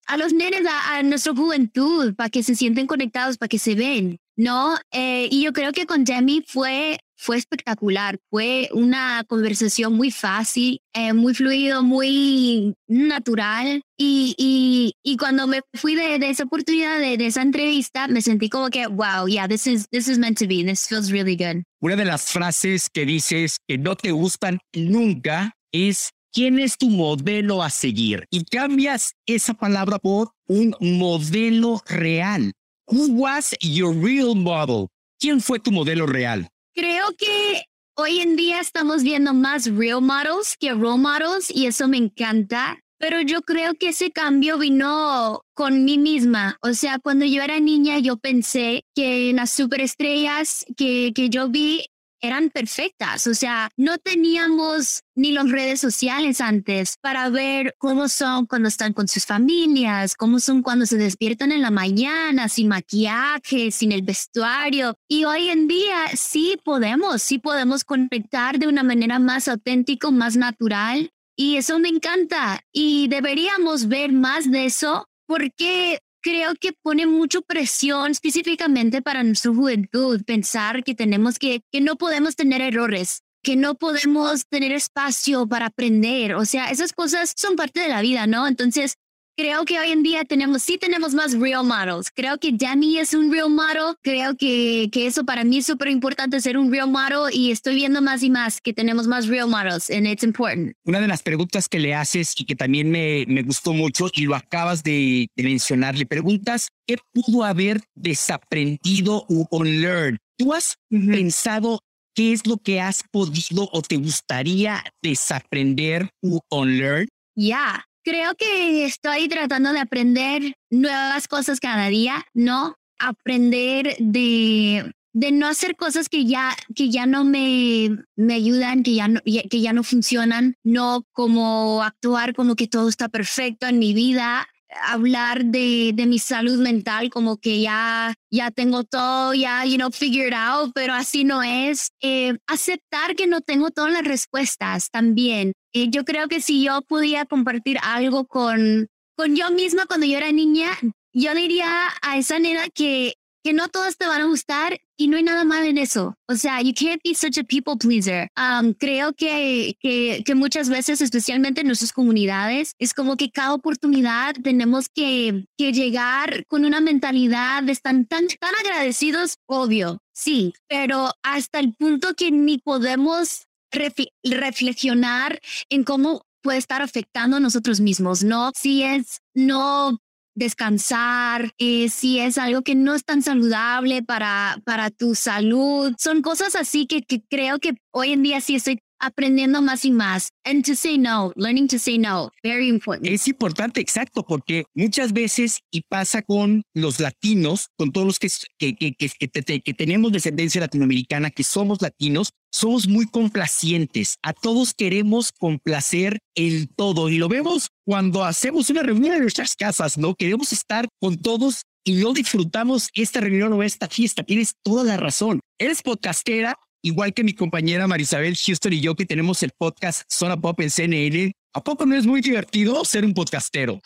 a 0.05 0.17
los 0.17 0.33
nenes, 0.33 0.61
a, 0.67 0.97
a 0.97 1.03
nuestra 1.03 1.33
juventud, 1.33 2.13
para 2.13 2.29
que 2.29 2.43
se 2.43 2.53
sienten 2.53 2.85
conectados, 2.85 3.39
para 3.39 3.50
que 3.50 3.57
se 3.57 3.73
ven, 3.73 4.19
¿no? 4.35 4.77
Eh, 4.91 5.27
y 5.31 5.41
yo 5.41 5.53
creo 5.53 5.71
que 5.71 5.88
con 5.88 6.03
Demi 6.03 6.43
fue 6.45 7.00
fue 7.21 7.37
espectacular. 7.37 8.17
Fue 8.31 8.67
una 8.73 9.23
conversación 9.27 9.93
muy 9.93 10.09
fácil, 10.09 10.81
eh, 10.93 11.13
muy 11.13 11.35
fluido, 11.35 11.83
muy 11.83 12.73
natural. 12.87 13.83
Y, 13.95 14.33
y, 14.39 14.93
y 15.03 15.17
cuando 15.17 15.45
me 15.45 15.61
fui 15.75 15.93
de, 15.93 16.15
esa 16.15 16.45
oportunidad, 16.45 16.99
de, 16.99 17.17
de, 17.17 17.27
esa 17.27 17.43
entrevista, 17.43 18.07
me 18.07 18.23
sentí 18.23 18.49
como 18.49 18.69
que, 18.69 18.87
wow, 18.87 19.27
yeah, 19.27 19.47
this 19.47 19.67
is, 19.67 19.87
this 19.91 20.07
is 20.07 20.17
meant 20.17 20.39
to 20.39 20.47
be. 20.47 20.63
This 20.63 20.87
feels 20.87 21.11
really 21.11 21.35
good. 21.35 21.63
Una 21.79 21.95
de 21.95 22.05
las 22.05 22.31
frases 22.31 22.89
que 22.89 23.05
dices 23.05 23.57
que 23.67 23.77
no 23.77 23.95
te 23.95 24.11
gustan 24.11 24.59
nunca 24.73 25.55
es 25.71 26.09
¿Quién 26.33 26.59
es 26.59 26.77
tu 26.77 26.89
modelo 26.89 27.61
a 27.61 27.69
seguir? 27.69 28.25
Y 28.31 28.45
cambias 28.45 29.15
esa 29.25 29.53
palabra 29.53 29.99
por 29.99 30.29
un 30.47 30.73
modelo 30.79 31.81
real. 31.87 32.53
Who 32.87 33.07
was 33.09 33.53
your 33.59 33.93
real 33.93 34.33
model? 34.33 34.87
¿Quién 35.19 35.41
fue 35.41 35.59
tu 35.59 35.73
modelo 35.73 36.05
real? 36.05 36.47
Creo 36.73 37.05
que 37.17 37.63
hoy 37.95 38.19
en 38.19 38.35
día 38.35 38.61
estamos 38.61 39.03
viendo 39.03 39.33
más 39.33 39.65
real 39.65 40.01
models 40.01 40.55
que 40.57 40.71
role 40.71 40.97
models 41.01 41.49
y 41.49 41.65
eso 41.65 41.87
me 41.87 41.97
encanta. 41.97 42.79
Pero 42.97 43.19
yo 43.19 43.41
creo 43.41 43.73
que 43.73 43.89
ese 43.89 44.11
cambio 44.11 44.59
vino 44.59 45.41
con 45.53 45.85
mí 45.85 45.97
misma. 45.97 46.57
O 46.61 46.73
sea, 46.73 46.99
cuando 46.99 47.25
yo 47.25 47.41
era 47.41 47.59
niña, 47.59 47.97
yo 47.97 48.17
pensé 48.17 48.85
que 48.93 49.33
las 49.33 49.49
superestrellas 49.49 50.65
que, 50.77 51.11
que 51.13 51.29
yo 51.29 51.49
vi 51.49 51.87
eran 52.21 52.49
perfectas. 52.49 53.27
O 53.27 53.33
sea, 53.33 53.69
no 53.77 53.97
teníamos 53.97 55.01
ni 55.15 55.31
las 55.31 55.49
redes 55.49 55.81
sociales 55.81 56.39
antes 56.41 56.97
para 57.01 57.29
ver 57.29 57.75
cómo 57.77 58.07
son 58.07 58.45
cuando 58.45 58.67
están 58.67 58.93
con 58.93 59.07
sus 59.07 59.25
familias, 59.25 60.15
cómo 60.15 60.39
son 60.39 60.61
cuando 60.61 60.85
se 60.85 60.97
despiertan 60.97 61.51
en 61.51 61.61
la 61.61 61.71
mañana, 61.71 62.47
sin 62.49 62.67
maquillaje, 62.67 63.71
sin 63.71 63.91
el 63.91 64.03
vestuario. 64.03 64.95
Y 65.07 65.25
hoy 65.25 65.49
en 65.49 65.67
día 65.67 66.07
sí 66.15 66.57
podemos, 66.63 67.21
sí 67.21 67.39
podemos 67.39 67.83
conectar 67.83 68.59
de 68.59 68.67
una 68.67 68.83
manera 68.83 69.19
más 69.19 69.47
auténtica, 69.47 70.09
más 70.11 70.35
natural. 70.35 71.11
Y 71.35 71.57
eso 71.57 71.79
me 71.79 71.89
encanta. 71.89 72.61
Y 72.71 73.07
deberíamos 73.07 73.87
ver 73.87 74.11
más 74.11 74.49
de 74.49 74.65
eso 74.65 75.07
porque 75.25 75.99
creo 76.21 76.53
que 76.55 76.73
pone 76.73 77.05
mucho 77.05 77.41
presión 77.41 78.11
específicamente 78.11 79.01
para 79.01 79.23
nuestra 79.23 79.53
juventud, 79.53 80.23
pensar 80.25 80.83
que 80.83 80.95
tenemos 80.95 81.39
que, 81.39 81.61
que 81.71 81.81
no 81.81 81.95
podemos 81.95 82.35
tener 82.35 82.61
errores, 82.61 83.23
que 83.43 83.55
no 83.55 83.75
podemos 83.75 84.45
tener 84.47 84.71
espacio 84.71 85.47
para 85.47 85.67
aprender. 85.67 86.35
O 86.35 86.45
sea, 86.45 86.69
esas 86.69 86.93
cosas 86.93 87.33
son 87.35 87.55
parte 87.55 87.81
de 87.81 87.89
la 87.89 88.01
vida, 88.01 88.27
¿no? 88.27 88.47
Entonces, 88.47 88.95
creo 89.35 89.65
que 89.65 89.79
hoy 89.79 89.91
en 89.91 90.03
día 90.03 90.25
tenemos, 90.25 90.63
sí 90.63 90.77
tenemos 90.77 91.13
más 91.13 91.33
real 91.38 91.65
models. 91.65 92.09
Creo 92.13 92.38
que 92.38 92.51
Demi 92.51 92.97
es 92.97 93.13
un 93.13 93.31
real 93.31 93.50
model. 93.50 93.95
Creo 94.01 94.35
que, 94.35 94.89
que 94.91 95.07
eso 95.07 95.25
para 95.25 95.43
mí 95.43 95.57
es 95.57 95.65
súper 95.65 95.89
importante 95.89 96.39
ser 96.39 96.57
un 96.57 96.71
real 96.71 96.89
model 96.89 97.33
y 97.33 97.51
estoy 97.51 97.75
viendo 97.75 98.01
más 98.01 98.23
y 98.23 98.29
más 98.29 98.61
que 98.61 98.73
tenemos 98.73 99.07
más 99.07 99.27
real 99.27 99.47
models 99.47 99.89
and 99.89 100.07
it's 100.07 100.23
important. 100.23 100.73
Una 100.85 101.00
de 101.00 101.07
las 101.07 101.23
preguntas 101.23 101.67
que 101.67 101.79
le 101.79 101.95
haces 101.95 102.33
y 102.38 102.45
que 102.45 102.55
también 102.55 102.89
me, 102.89 103.25
me 103.27 103.43
gustó 103.43 103.73
mucho 103.73 104.07
y 104.13 104.23
lo 104.23 104.35
acabas 104.35 104.83
de, 104.83 105.27
de 105.35 105.43
mencionar, 105.43 105.95
le 105.95 106.05
preguntas 106.05 106.69
qué 106.85 106.97
pudo 107.13 107.43
haber 107.43 107.81
desaprendido 107.95 109.25
o 109.29 109.47
unlearned. 109.51 110.19
¿Tú 110.38 110.53
has 110.53 110.75
pensado 110.89 111.79
qué 112.15 112.33
es 112.33 112.45
lo 112.47 112.57
que 112.57 112.81
has 112.81 113.03
podido 113.11 113.69
o 113.71 113.81
te 113.81 113.97
gustaría 113.97 114.83
desaprender 115.01 116.09
o 116.21 116.41
unlearn? 116.50 117.07
Ya, 117.35 117.85
creo 118.03 118.36
que 118.36 118.86
estoy 118.86 119.27
tratando 119.27 119.74
de 119.74 119.79
aprender 119.79 120.55
nuevas 120.70 121.27
cosas 121.27 121.60
cada 121.60 121.88
día, 121.88 122.25
¿no? 122.34 122.75
Aprender 123.00 123.96
de, 124.00 124.93
de 125.13 125.31
no 125.31 125.48
hacer 125.48 125.75
cosas 125.75 126.10
que 126.10 126.25
ya, 126.25 126.55
que 126.75 126.89
ya 126.89 127.05
no 127.05 127.24
me, 127.24 127.89
me 128.15 128.34
ayudan, 128.36 128.84
que 128.84 128.96
ya, 128.96 129.10
que 129.24 129.62
ya 129.62 129.74
no 129.74 129.84
funcionan, 129.84 130.55
no 130.63 131.05
como 131.12 131.84
actuar 131.84 132.34
como 132.34 132.55
que 132.55 132.67
todo 132.67 132.89
está 132.89 133.10
perfecto 133.10 133.67
en 133.67 133.79
mi 133.79 133.93
vida, 133.93 134.48
hablar 134.83 135.45
de, 135.45 135.91
de, 135.93 136.05
mi 136.05 136.19
salud 136.19 136.59
mental 136.59 137.09
como 137.09 137.37
que 137.37 137.61
ya, 137.61 138.13
ya 138.29 138.51
tengo 138.51 138.83
todo, 138.83 139.33
ya, 139.33 139.65
you 139.65 139.75
know, 139.75 139.91
figured 139.91 140.33
out, 140.33 140.71
pero 140.73 140.93
así 140.93 141.23
no 141.23 141.43
es. 141.43 141.91
Eh, 142.01 142.37
aceptar 142.47 143.15
que 143.15 143.27
no 143.27 143.41
tengo 143.41 143.71
todas 143.71 143.91
las 143.91 144.03
respuestas 144.03 144.89
también. 144.91 145.53
Eh, 145.73 145.89
yo 145.89 146.05
creo 146.05 146.27
que 146.27 146.41
si 146.41 146.63
yo 146.63 146.81
pudiera 146.81 147.25
compartir 147.25 147.77
algo 147.81 148.25
con, 148.25 148.87
con 149.15 149.35
yo 149.35 149.51
misma 149.51 149.85
cuando 149.85 150.05
yo 150.05 150.17
era 150.17 150.31
niña, 150.31 150.71
yo 151.13 151.35
diría 151.35 151.89
a 152.01 152.17
esa 152.17 152.39
nena 152.39 152.69
que 152.69 153.13
que 153.43 153.53
no 153.53 153.69
todas 153.69 153.97
te 153.97 154.05
van 154.07 154.21
a 154.21 154.25
gustar 154.25 154.79
y 155.01 155.08
no 155.08 155.17
hay 155.17 155.24
nada 155.24 155.43
mal 155.43 155.65
en 155.65 155.79
eso. 155.79 156.13
O 156.27 156.36
sea, 156.36 156.62
you 156.62 156.74
can't 156.75 157.01
be 157.03 157.15
such 157.15 157.39
a 157.39 157.43
people 157.43 157.75
pleaser. 157.75 158.27
Um, 158.38 158.74
creo 158.74 159.13
que, 159.13 159.75
que, 159.81 160.36
muchas 160.36 160.70
veces, 160.70 161.01
especialmente 161.01 161.62
en 161.62 161.67
nuestras 161.67 161.91
comunidades, 161.91 162.75
es 162.77 162.93
como 162.93 163.17
que 163.17 163.31
cada 163.31 163.55
oportunidad 163.55 164.36
tenemos 164.43 164.89
que, 164.89 165.46
que 165.58 165.74
llegar 165.74 166.46
con 166.48 166.65
una 166.65 166.81
mentalidad 166.81 167.63
de 167.63 167.72
estar 167.72 167.96
tan, 168.08 168.27
tan 168.27 168.55
agradecidos, 168.63 169.38
obvio, 169.48 169.98
sí, 170.13 170.53
pero 170.67 171.12
hasta 171.24 171.60
el 171.60 171.74
punto 171.74 172.13
que 172.13 172.29
ni 172.29 172.60
podemos 172.60 173.48
reflexionar 173.72 175.39
en 175.70 175.84
cómo 175.84 176.27
puede 176.43 176.60
estar 176.60 176.84
afectando 176.84 177.38
a 177.38 177.39
nosotros 177.39 177.79
mismos, 177.79 178.24
¿no? 178.24 178.51
Si 178.55 178.84
es 178.84 179.22
no 179.34 179.98
descansar, 180.41 181.53
eh, 181.57 181.89
si 181.89 182.19
es 182.19 182.38
algo 182.38 182.63
que 182.63 182.75
no 182.75 182.95
es 182.95 183.05
tan 183.05 183.21
saludable 183.21 184.03
para, 184.03 184.60
para 184.65 184.89
tu 184.89 185.15
salud. 185.15 185.93
Son 185.98 186.21
cosas 186.21 186.55
así 186.55 186.88
que, 186.88 187.03
que 187.03 187.21
creo 187.29 187.60
que 187.60 187.75
hoy 187.91 188.13
en 188.13 188.24
día 188.24 188.41
sí 188.41 188.55
estoy 188.55 188.79
aprendiendo 189.01 189.62
más 189.62 189.84
y 189.84 189.91
más. 189.91 190.29
And 190.46 190.65
to 190.65 190.75
say 190.75 190.98
no, 190.98 191.34
learning 191.36 191.67
to 191.67 191.79
say 191.79 191.98
no, 191.98 192.31
very 192.43 192.70
important. 192.70 193.08
Es 193.08 193.27
importante, 193.27 193.81
exacto, 193.81 194.24
porque 194.25 194.65
muchas 194.74 195.12
veces, 195.12 195.60
y 195.72 195.81
pasa 195.81 196.22
con 196.22 196.63
los 196.74 197.00
latinos, 197.00 197.67
con 197.77 197.91
todos 197.91 198.08
los 198.08 198.20
que, 198.20 198.29
que, 198.58 198.75
que, 198.75 198.93
que, 198.96 199.62
que 199.62 199.74
tenemos 199.74 200.12
descendencia 200.12 200.62
latinoamericana, 200.62 201.31
que 201.31 201.43
somos 201.43 201.81
latinos, 201.81 202.31
somos 202.51 202.88
muy 202.88 203.05
complacientes. 203.08 204.17
A 204.22 204.34
todos 204.34 204.74
queremos 204.74 205.31
complacer 205.31 206.20
el 206.36 206.70
todo 206.70 207.10
y 207.10 207.17
lo 207.17 207.29
vemos 207.29 207.70
cuando 207.86 208.24
hacemos 208.24 208.70
una 208.70 208.84
reunión 208.84 209.15
en 209.15 209.22
nuestras 209.22 209.55
casas, 209.55 209.98
¿no? 209.98 210.15
Queremos 210.15 210.53
estar 210.53 210.88
con 211.00 211.17
todos 211.17 211.63
y 211.84 211.96
no 211.96 212.13
disfrutamos 212.13 212.89
esta 212.93 213.22
reunión 213.22 213.53
o 213.53 213.63
esta 213.63 213.88
fiesta. 213.88 214.24
Tienes 214.24 214.53
toda 214.63 214.84
la 214.84 214.98
razón. 214.98 215.39
Eres 215.58 215.81
podcastera, 215.81 216.58
igual 216.81 217.13
que 217.13 217.23
mi 217.23 217.33
compañera 217.33 217.88
Marisabel 217.88 218.38
Houston 218.38 218.73
y 218.73 218.81
yo 218.81 218.95
que 218.95 219.05
tenemos 219.05 219.43
el 219.43 219.51
podcast 219.57 220.03
Zona 220.09 220.39
Pop 220.39 220.59
en 220.61 220.69
CNN. 220.69 221.31
¿A 221.53 221.63
poco 221.63 221.85
no 221.85 221.95
es 221.95 222.05
muy 222.05 222.21
divertido 222.21 222.83
ser 222.85 223.05
un 223.05 223.13
podcastero? 223.13 223.81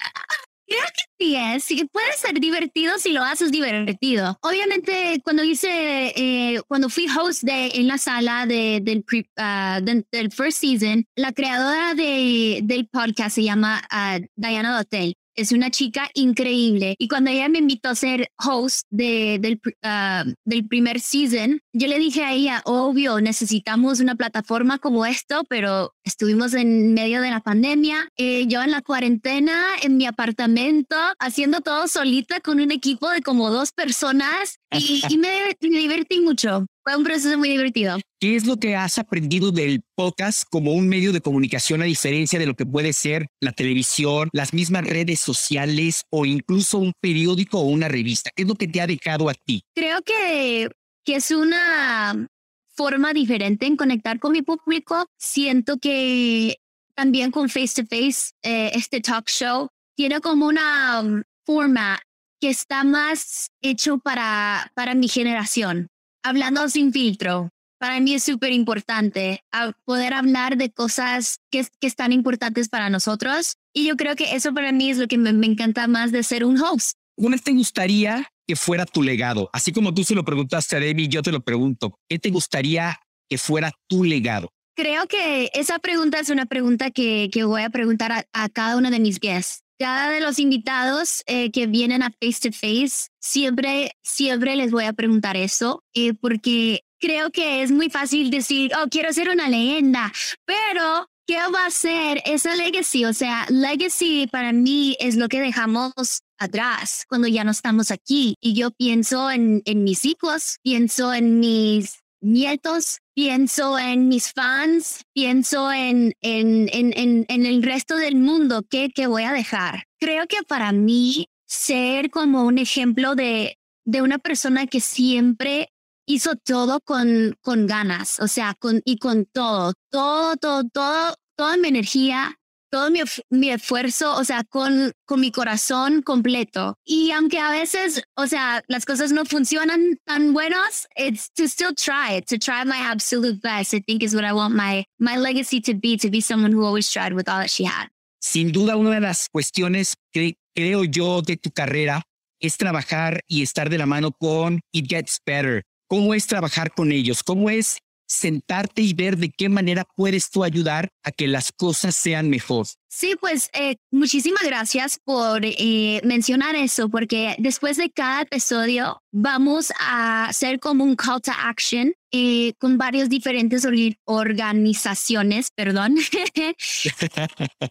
Creo 0.68 0.82
que 0.82 1.26
sí 1.26 1.36
es, 1.36 1.64
sí, 1.64 1.88
puede 1.92 2.12
ser 2.14 2.40
divertido 2.40 2.98
si 2.98 3.12
lo 3.12 3.24
haces 3.24 3.52
divertido. 3.52 4.38
Obviamente, 4.42 5.22
cuando 5.24 5.44
hice, 5.44 6.14
eh, 6.16 6.60
cuando 6.68 6.90
fui 6.90 7.06
host 7.08 7.44
de, 7.44 7.68
en 7.76 7.88
la 7.88 8.00
sala 8.00 8.48
de, 8.48 8.80
del, 8.82 9.06
uh, 9.38 9.84
del 9.84 10.32
first 10.32 10.60
season, 10.60 11.06
la 11.16 11.34
creadora 11.34 11.94
de, 11.94 12.62
del 12.64 12.88
podcast 12.88 13.36
se 13.36 13.44
llama 13.44 13.84
uh, 13.92 14.26
Diana 14.36 14.76
Dotel 14.76 15.16
es 15.36 15.52
una 15.52 15.70
chica 15.72 16.10
increíble. 16.14 16.96
Y 16.98 17.08
cuando 17.08 17.32
ella 17.32 17.50
me 17.50 17.60
invitó 17.60 17.90
a 17.90 17.96
ser 17.96 18.30
host 18.44 18.86
de, 18.90 19.38
del, 19.40 19.62
uh, 19.84 20.32
del 20.46 20.68
primer 20.68 21.00
season, 21.00 21.60
yo 21.74 21.88
le 21.88 22.00
dije 22.00 22.24
a 22.24 22.34
ella, 22.34 22.62
obvio, 22.66 23.20
necesitamos 23.22 24.00
una 24.00 24.16
plataforma 24.16 24.80
como 24.80 25.06
esto, 25.06 25.44
pero 25.50 25.94
estuvimos 26.04 26.54
en 26.54 26.94
medio 26.94 27.22
de 27.22 27.30
la 27.30 27.42
pandemia, 27.42 28.10
eh, 28.18 28.46
yo 28.48 28.62
en 28.62 28.72
la 28.72 28.82
cuarentena, 28.82 29.76
en 29.82 29.98
mi 29.98 30.06
apartamento, 30.06 30.96
haciendo 31.20 31.62
todo 31.62 31.88
solita 31.88 32.40
con 32.40 32.60
un 32.60 32.72
equipo 32.72 33.10
de 33.10 33.22
como 33.22 33.50
dos 33.50 33.72
personas 33.72 34.60
y, 34.72 35.02
y 35.10 35.18
me, 35.18 35.56
me 35.62 35.80
divertí 35.80 36.22
mucho. 36.22 36.66
Fue 36.86 36.96
un 36.96 37.04
proceso 37.04 37.36
muy 37.40 37.50
divertido. 37.50 37.98
¿Qué 38.20 38.36
es 38.36 38.46
lo 38.46 38.58
que 38.58 38.76
has 38.76 39.00
aprendido 39.00 39.52
del 39.52 39.82
podcast 39.96 40.44
como 40.48 40.74
un 40.74 40.88
medio 40.88 41.12
de 41.12 41.20
comunicación 41.20 41.82
a 41.82 41.86
diferencia 41.86 42.38
de 42.38 42.46
lo 42.46 42.54
que 42.54 42.68
puede 42.68 42.94
ser 42.94 43.26
la 43.42 43.54
televisión, 43.54 44.30
las 44.34 44.54
mismas 44.54 44.86
redes 44.86 45.20
sociales 45.20 46.04
o 46.12 46.26
incluso 46.28 46.78
un 46.78 46.94
periódico 47.02 47.58
o 47.60 47.64
una 47.64 47.88
revista? 47.88 48.30
¿Qué 48.36 48.44
es 48.44 48.48
lo 48.48 48.54
que 48.54 48.68
te 48.68 48.82
ha 48.82 48.86
dejado 48.86 49.30
a 49.30 49.34
ti? 49.34 49.64
Creo 49.74 50.04
que, 50.04 50.70
que 51.04 51.16
es 51.16 51.32
una 51.32 52.30
forma 52.68 53.14
diferente 53.14 53.66
en 53.66 53.78
conectar 53.78 54.20
con 54.20 54.34
mi 54.34 54.44
público. 54.44 55.08
Siento 55.18 55.78
que 55.78 56.58
también 56.94 57.32
con 57.32 57.50
Face 57.50 57.82
to 57.82 57.88
Face, 57.88 58.30
eh, 58.44 58.70
este 58.76 59.02
talk 59.02 59.28
show 59.28 59.70
tiene 59.96 60.22
como 60.22 60.46
una 60.46 61.02
um, 61.02 61.24
forma 61.48 62.00
que 62.40 62.50
está 62.50 62.84
más 62.84 63.48
hecho 63.64 63.98
para, 63.98 64.72
para 64.76 64.94
mi 64.94 65.08
generación 65.08 65.90
hablando 66.26 66.68
sin 66.70 66.92
filtro, 66.92 67.52
para 67.80 68.00
mí 68.00 68.16
es 68.16 68.24
súper 68.24 68.52
importante 68.52 69.44
poder 69.86 70.14
hablar 70.14 70.58
de 70.58 70.72
cosas 70.72 71.40
que, 71.52 71.66
que, 71.80 71.88
están 71.88 72.12
importantes 72.12 72.68
para 72.68 72.90
nosotros. 72.90 73.58
Y 73.74 73.86
yo 73.88 73.96
creo 73.96 74.16
que 74.16 74.36
eso 74.36 74.54
para 74.54 74.72
mí 74.72 74.90
es 74.90 74.98
lo 74.98 75.08
que 75.08 75.18
me, 75.18 75.30
encanta 75.46 75.88
más 75.88 76.12
de 76.12 76.24
ser 76.24 76.46
un 76.46 76.60
host. 76.60 76.98
¿Cómo 77.16 77.38
te 77.38 77.52
gustaría 77.52 78.28
que 78.48 78.56
fuera 78.56 78.86
tu 78.86 79.04
legado? 79.04 79.50
Así 79.54 79.72
como 79.72 79.94
tú 79.94 80.04
se 80.04 80.16
lo 80.16 80.26
preguntaste 80.26 80.76
a 80.76 80.80
Debbie, 80.80 81.08
yo 81.08 81.22
te 81.22 81.32
lo 81.32 81.42
pregunto. 81.42 82.00
¿Qué 82.10 82.18
te 82.18 82.32
gustaría 82.32 83.00
que 83.30 83.38
fuera 83.38 83.72
tu 83.88 84.04
legado? 84.04 84.50
Creo 84.76 85.08
que 85.08 85.52
esa 85.54 85.80
pregunta 85.80 86.20
es 86.20 86.30
una 86.30 86.46
pregunta 86.48 86.92
que, 86.92 87.30
que 87.32 87.44
voy 87.44 87.62
a 87.62 87.70
preguntar 87.70 88.12
a, 88.12 88.26
a 88.34 88.50
cada 88.50 88.78
uno 88.78 88.90
de 88.90 89.00
mis 89.00 89.20
guests 89.20 89.65
cada 89.78 90.10
de 90.10 90.22
los 90.22 90.40
invitados 90.40 91.24
eh, 91.26 91.52
que 91.52 91.68
vienen 91.68 92.04
a 92.04 92.12
Face 92.12 92.50
to 92.50 92.56
Face, 92.56 93.10
siempre, 93.20 93.92
siempre 94.02 94.56
les 94.56 94.72
voy 94.72 94.86
a 94.86 94.94
preguntar 94.94 95.38
eso, 95.38 95.84
eh, 95.94 96.14
porque 96.14 96.82
creo 97.00 97.32
que 97.32 97.62
es 97.62 97.72
muy 97.72 97.90
fácil 97.90 98.30
decir, 98.30 98.72
oh, 98.82 98.88
quiero 98.90 99.12
ser 99.14 99.30
una 99.30 99.50
leyenda, 99.50 100.12
pero 100.46 101.08
¿qué 101.28 101.38
va 101.54 101.66
a 101.66 101.72
ser 101.72 102.22
esa 102.26 102.56
legacy? 102.56 103.06
O 103.06 103.14
sea, 103.14 103.46
legacy 103.50 104.28
para 104.32 104.54
mí 104.54 104.96
es 105.00 105.16
lo 105.16 105.28
que 105.28 105.40
dejamos 105.42 105.92
atrás 106.38 107.06
cuando 107.08 107.28
ya 107.28 107.44
no 107.44 107.52
estamos 107.52 107.92
aquí. 107.92 108.36
Y 108.40 108.54
yo 108.54 108.72
pienso 108.72 109.30
en, 109.32 109.62
en 109.66 109.84
mis 109.84 110.06
hijos, 110.06 110.58
pienso 110.62 111.14
en 111.14 111.40
mis 111.40 112.05
nietos, 112.26 113.00
pienso 113.14 113.80
en 113.80 114.08
mis 114.08 114.34
fans, 114.34 115.06
pienso 115.14 115.72
en, 115.72 116.14
en, 116.22 116.70
en, 116.74 117.26
en, 117.28 117.46
el 117.46 117.64
resto 117.64 117.96
del 117.96 118.16
mundo 118.16 118.64
que, 118.70 118.90
que 118.90 119.08
voy 119.08 119.24
a 119.24 119.32
dejar. 119.32 119.84
Creo 120.00 120.28
que 120.28 120.44
para 120.44 120.72
mí 120.72 121.28
ser 121.46 122.10
como 122.10 122.44
un 122.44 122.58
ejemplo 122.58 123.16
de, 123.16 123.58
de 123.86 124.02
una 124.02 124.18
persona 124.18 124.68
que 124.68 124.82
siempre 124.82 125.70
hizo 126.06 126.36
todo 126.36 126.82
con, 126.82 127.38
con 127.42 127.68
ganas, 127.68 128.20
o 128.20 128.28
sea, 128.28 128.56
con, 128.60 128.82
y 128.86 128.98
con 128.98 129.26
todo, 129.26 129.74
todo, 129.90 130.36
todo, 130.36 130.64
todo, 130.66 131.16
toda 131.36 131.58
mi 131.58 131.68
energía, 131.68 132.40
todo 132.76 132.92
mi, 132.92 133.00
mi, 133.30 133.52
esfuerzo, 133.52 134.18
o 134.18 134.26
sea, 134.26 134.44
con, 134.44 134.92
con 135.06 135.22
mi 135.22 135.32
corazón 135.32 136.02
completo. 136.02 136.78
Y 136.84 137.12
aunque 137.12 137.40
a 137.40 137.50
veces, 137.50 138.04
o 138.18 138.28
sea, 138.28 138.66
las 138.68 138.86
cosas 138.86 139.14
no 139.14 139.24
funcionan 139.24 139.98
tan 140.06 140.34
buenas, 140.34 140.86
it's 140.98 141.32
to 141.36 141.48
still 141.48 141.74
try 141.74 142.22
to 142.24 142.38
try 142.38 142.66
my 142.66 142.76
absolute 142.78 143.40
best, 143.42 143.74
I 143.74 143.80
think 143.80 144.04
is 144.04 144.14
what 144.14 144.26
I 144.26 144.34
want 144.34 144.56
my, 144.56 144.84
my 145.00 145.16
legacy 145.16 145.62
to 145.62 145.74
be, 145.74 145.96
to 145.96 146.10
be 146.10 146.20
someone 146.20 146.52
who 146.52 146.66
always 146.66 146.92
tried 146.92 147.14
with 147.14 147.30
all 147.30 147.40
that 147.40 147.50
she 147.50 147.64
had. 147.64 147.88
Sin 148.20 148.52
duda, 148.52 148.76
una 148.76 148.96
de 148.96 149.00
las 149.00 149.30
cuestiones 149.30 149.96
que 150.12 150.36
creo 150.54 150.84
yo 150.84 151.22
de 151.22 151.38
tu 151.38 151.52
carrera 151.52 152.04
es 152.42 152.58
trabajar 152.58 153.22
y 153.26 153.42
estar 153.42 153.70
de 153.70 153.78
la 153.78 153.86
mano 153.86 154.12
con 154.12 154.60
It 154.74 154.88
Gets 154.90 155.22
Better. 155.26 155.64
¿Cómo 155.88 156.14
es 156.14 156.28
trabajar 156.28 156.74
con 156.74 156.92
ellos? 156.92 157.24
¿Cómo 157.24 157.50
es 157.50 157.78
sentarte 158.08 158.82
y 158.82 158.94
ver 158.94 159.18
de 159.18 159.32
qué 159.32 159.50
manera 159.50 159.86
puedes 159.96 160.30
tú 160.30 160.44
ayudar 160.44 160.90
a 161.04 161.12
que 161.12 161.28
las 161.28 161.52
cosas 161.52 161.96
sean 161.96 162.30
mejor. 162.30 162.68
Sí, 162.88 163.16
pues 163.20 163.50
eh, 163.54 163.76
muchísimas 163.92 164.44
gracias 164.44 165.00
por 165.04 165.42
eh, 165.44 166.00
mencionar 166.04 166.56
eso, 166.56 166.88
porque 166.90 167.36
después 167.40 167.78
de 167.78 167.90
cada 167.92 168.22
episodio 168.22 169.02
vamos 169.12 169.74
a 169.80 170.28
hacer 170.28 170.60
como 170.60 170.84
un 170.84 170.96
call 170.96 171.22
to 171.22 171.32
action 171.38 171.94
eh, 172.18 172.54
con 172.60 172.78
varias 172.78 173.10
diferentes 173.10 173.68
organizaciones, 174.06 175.52
perdón, 175.54 175.98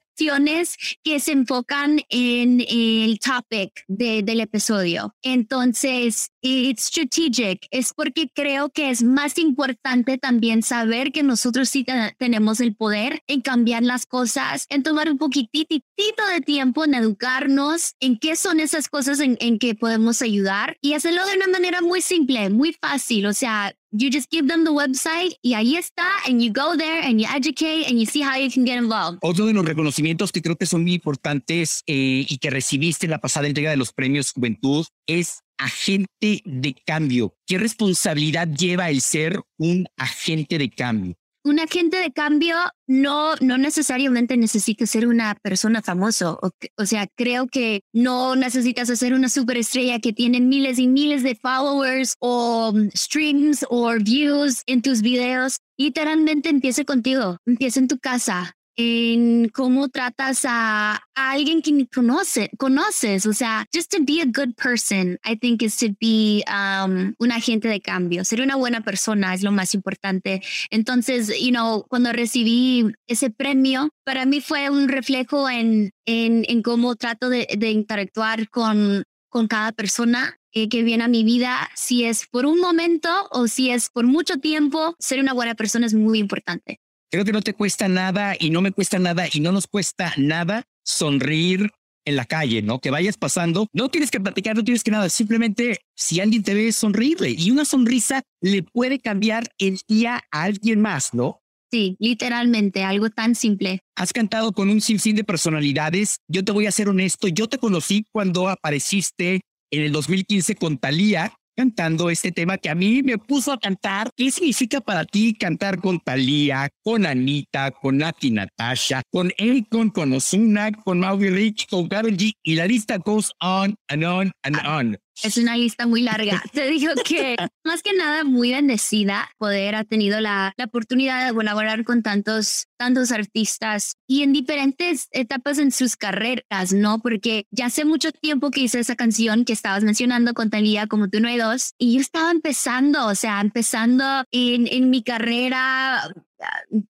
que 1.02 1.18
se 1.18 1.32
enfocan 1.32 2.00
en 2.10 2.60
el 2.68 3.18
topic 3.20 3.84
del 3.88 4.40
episodio. 4.40 5.14
Entonces, 5.22 6.30
it's 6.42 6.84
strategic, 6.84 7.66
es 7.70 7.94
porque 7.94 8.28
creo 8.34 8.68
que 8.68 8.90
es 8.90 9.02
más 9.02 9.38
importante 9.38 10.18
también 10.18 10.62
saber 10.62 11.10
que 11.10 11.22
nosotros 11.22 11.70
sí 11.70 11.86
tenemos 12.18 12.60
el 12.60 12.76
poder 12.76 13.22
en 13.26 13.40
cambiar 13.40 13.82
las 13.82 14.04
cosas, 14.04 14.66
en 14.68 14.82
tomar 14.82 15.10
un 15.10 15.16
poquitito 15.18 15.82
de 16.30 16.40
tiempo 16.44 16.84
en 16.84 16.94
educarnos 16.94 17.94
en 17.98 18.18
qué 18.18 18.36
son 18.36 18.60
esas 18.60 18.88
cosas 18.88 19.20
en, 19.20 19.38
en 19.40 19.58
que 19.58 19.74
podemos 19.74 20.20
ayudar 20.22 20.76
y 20.82 20.92
hacerlo 20.92 21.24
de 21.26 21.36
una 21.36 21.48
manera 21.48 21.80
muy 21.80 22.02
simple, 22.02 22.50
muy 22.50 22.72
fácil. 22.72 23.26
O 23.26 23.32
sea, 23.32 23.74
you 23.94 24.10
just 24.10 24.28
give 24.30 24.48
them 24.48 24.64
the 24.64 24.72
website 24.72 25.36
y 25.42 25.54
ahí 25.54 25.76
está, 25.76 26.04
and 26.26 26.42
you 26.42 26.52
go 26.52 26.76
there 26.76 27.00
and 27.04 27.20
you 27.20 27.26
educate 27.32 27.86
and 27.86 27.98
you 27.98 28.06
see 28.06 28.22
how 28.22 28.36
you 28.36 28.50
can 28.50 28.64
get 28.64 28.76
involved. 28.76 29.18
Otro 29.22 29.46
de 29.46 29.52
los 29.52 29.64
reconocimientos 29.64 30.32
que 30.32 30.42
creo 30.42 30.56
que 30.56 30.66
son 30.66 30.82
muy 30.82 30.94
importantes 30.94 31.82
eh, 31.86 32.26
y 32.28 32.38
que 32.38 32.50
recibiste 32.50 33.06
en 33.06 33.10
la 33.10 33.18
pasada 33.18 33.46
entrega 33.46 33.70
de 33.70 33.76
los 33.76 33.92
premios 33.92 34.32
Juventud 34.32 34.84
es 35.06 35.40
agente 35.58 36.42
de 36.44 36.74
cambio. 36.84 37.36
¿Qué 37.46 37.58
responsabilidad 37.58 38.48
lleva 38.48 38.90
el 38.90 39.00
ser 39.00 39.40
un 39.58 39.86
agente 39.96 40.58
de 40.58 40.70
cambio? 40.70 41.16
Un 41.44 41.60
agente 41.60 41.98
de 41.98 42.10
cambio 42.10 42.56
no, 42.86 43.34
no 43.36 43.58
necesariamente 43.58 44.36
necesita 44.36 44.86
ser 44.86 45.06
una 45.06 45.34
persona 45.42 45.82
famosa. 45.82 46.32
O, 46.32 46.50
o, 46.76 46.86
sea, 46.86 47.06
creo 47.16 47.46
que 47.46 47.82
no 47.92 48.34
necesitas 48.34 48.88
ser 48.98 49.12
una 49.12 49.28
superestrella 49.28 50.00
que 50.00 50.12
tiene 50.12 50.40
miles 50.40 50.78
y 50.78 50.88
miles 50.88 51.22
de 51.22 51.34
followers 51.34 52.16
o 52.20 52.70
um, 52.70 52.90
streams 52.94 53.64
o 53.68 53.92
views 53.94 54.62
en 54.66 54.82
tus 54.82 55.02
videos. 55.02 55.58
Literalmente 55.76 56.48
empieza 56.48 56.84
contigo, 56.84 57.36
empieza 57.46 57.80
en 57.80 57.88
tu 57.88 57.98
casa, 57.98 58.56
en 58.76 59.48
cómo 59.48 59.88
tratas 59.88 60.44
a, 60.44 61.00
alguien 61.14 61.62
que 61.62 61.86
conoce, 61.86 62.50
conoces. 62.58 63.26
O 63.26 63.32
sea, 63.32 63.66
just 63.72 63.90
to 63.92 63.98
be 64.02 64.20
a 64.20 64.24
good 64.24 64.54
person, 64.56 65.18
I 65.24 65.36
think 65.36 65.62
is 65.62 65.76
to 65.78 65.88
be 66.00 66.44
um, 66.48 67.14
un 67.18 67.32
agente 67.32 67.68
de 67.68 67.80
cambio. 67.80 68.24
Ser 68.24 68.40
una 68.40 68.56
buena 68.56 68.82
persona 68.82 69.34
es 69.34 69.42
lo 69.42 69.52
más 69.52 69.74
importante. 69.74 70.42
Entonces, 70.70 71.32
you 71.40 71.50
know, 71.50 71.84
cuando 71.88 72.12
recibí 72.12 72.92
ese 73.06 73.30
premio, 73.30 73.90
para 74.04 74.26
mí 74.26 74.40
fue 74.40 74.70
un 74.70 74.88
reflejo 74.88 75.48
en, 75.48 75.90
en, 76.04 76.44
en 76.48 76.62
cómo 76.62 76.96
trato 76.96 77.28
de, 77.28 77.46
de 77.56 77.70
interactuar 77.70 78.50
con, 78.50 79.04
con 79.28 79.46
cada 79.46 79.72
persona 79.72 80.38
que 80.52 80.84
viene 80.84 81.02
a 81.02 81.08
mi 81.08 81.24
vida, 81.24 81.68
si 81.74 82.04
es 82.04 82.26
por 82.28 82.46
un 82.46 82.60
momento 82.60 83.08
o 83.32 83.48
si 83.48 83.70
es 83.70 83.90
por 83.90 84.06
mucho 84.06 84.38
tiempo, 84.38 84.94
ser 85.00 85.18
una 85.18 85.32
buena 85.32 85.56
persona 85.56 85.86
es 85.86 85.94
muy 85.94 86.20
importante. 86.20 86.78
Creo 87.14 87.24
que 87.24 87.32
no 87.32 87.42
te 87.42 87.54
cuesta 87.54 87.86
nada 87.86 88.34
y 88.36 88.50
no 88.50 88.60
me 88.60 88.72
cuesta 88.72 88.98
nada 88.98 89.28
y 89.32 89.38
no 89.38 89.52
nos 89.52 89.68
cuesta 89.68 90.12
nada 90.16 90.64
sonreír 90.84 91.70
en 92.04 92.16
la 92.16 92.24
calle, 92.24 92.60
¿no? 92.60 92.80
Que 92.80 92.90
vayas 92.90 93.16
pasando, 93.16 93.68
no 93.72 93.88
tienes 93.88 94.10
que 94.10 94.18
platicar, 94.18 94.56
no 94.56 94.64
tienes 94.64 94.82
que 94.82 94.90
nada, 94.90 95.08
simplemente 95.08 95.78
si 95.94 96.18
alguien 96.18 96.42
te 96.42 96.54
ve 96.54 96.72
sonreírle 96.72 97.30
y 97.30 97.52
una 97.52 97.64
sonrisa 97.64 98.22
le 98.40 98.64
puede 98.64 98.98
cambiar 98.98 99.48
el 99.58 99.78
día 99.86 100.24
a 100.32 100.42
alguien 100.42 100.80
más, 100.80 101.14
¿no? 101.14 101.40
Sí, 101.70 101.94
literalmente, 102.00 102.82
algo 102.82 103.08
tan 103.10 103.36
simple. 103.36 103.78
Has 103.94 104.12
cantado 104.12 104.50
con 104.50 104.68
un 104.68 104.80
sinfín 104.80 105.14
de 105.14 105.22
personalidades. 105.22 106.16
Yo 106.26 106.44
te 106.44 106.50
voy 106.50 106.66
a 106.66 106.72
ser 106.72 106.88
honesto, 106.88 107.28
yo 107.28 107.48
te 107.48 107.58
conocí 107.58 108.06
cuando 108.10 108.48
apareciste 108.48 109.42
en 109.70 109.82
el 109.82 109.92
2015 109.92 110.56
con 110.56 110.78
Talía 110.78 111.32
cantando 111.56 112.10
este 112.10 112.32
tema 112.32 112.58
que 112.58 112.68
a 112.68 112.74
mí 112.74 113.02
me 113.02 113.18
puso 113.18 113.52
a 113.52 113.58
cantar. 113.58 114.10
¿Qué 114.16 114.30
significa 114.30 114.80
para 114.80 115.04
ti 115.04 115.34
cantar 115.34 115.78
con 115.80 116.00
Thalía, 116.00 116.68
con 116.82 117.06
Anita, 117.06 117.70
con 117.70 117.98
Nati 117.98 118.30
Natasha, 118.30 119.02
con 119.10 119.32
Akon, 119.38 119.90
con 119.90 120.12
Ozuna, 120.12 120.72
con 120.72 121.00
Maui 121.00 121.30
Rich, 121.30 121.66
con 121.68 121.88
Karol 121.88 122.16
G? 122.16 122.32
Y 122.42 122.54
la 122.56 122.66
lista 122.66 122.98
goes 122.98 123.32
on 123.40 123.74
and 123.88 124.04
on 124.04 124.32
and 124.42 124.56
on. 124.66 125.03
Es 125.22 125.36
una 125.36 125.56
lista 125.56 125.86
muy 125.86 126.02
larga. 126.02 126.42
Te 126.52 126.68
digo 126.68 126.92
que 127.04 127.36
más 127.64 127.82
que 127.82 127.92
nada 127.92 128.24
muy 128.24 128.50
bendecida 128.50 129.30
poder 129.38 129.74
ha 129.74 129.84
tenido 129.84 130.20
la, 130.20 130.52
la 130.56 130.64
oportunidad 130.64 131.26
de 131.26 131.34
colaborar 131.34 131.84
con 131.84 132.02
tantos, 132.02 132.66
tantos 132.76 133.12
artistas 133.12 133.94
y 134.06 134.22
en 134.22 134.32
diferentes 134.32 135.08
etapas 135.12 135.58
en 135.58 135.70
sus 135.72 135.96
carreras, 135.96 136.72
¿no? 136.72 137.00
Porque 137.00 137.46
ya 137.50 137.66
hace 137.66 137.84
mucho 137.84 138.12
tiempo 138.12 138.50
que 138.50 138.60
hice 138.60 138.80
esa 138.80 138.96
canción 138.96 139.44
que 139.44 139.52
estabas 139.52 139.84
mencionando 139.84 140.34
con 140.34 140.50
Talía 140.50 140.86
como 140.86 141.08
tú 141.08 141.20
no 141.20 141.28
hay 141.28 141.38
dos 141.38 141.74
y 141.78 141.94
yo 141.94 142.00
estaba 142.00 142.30
empezando, 142.30 143.06
o 143.06 143.14
sea, 143.14 143.40
empezando 143.40 144.24
en, 144.30 144.66
en 144.66 144.90
mi 144.90 145.02
carrera 145.02 146.02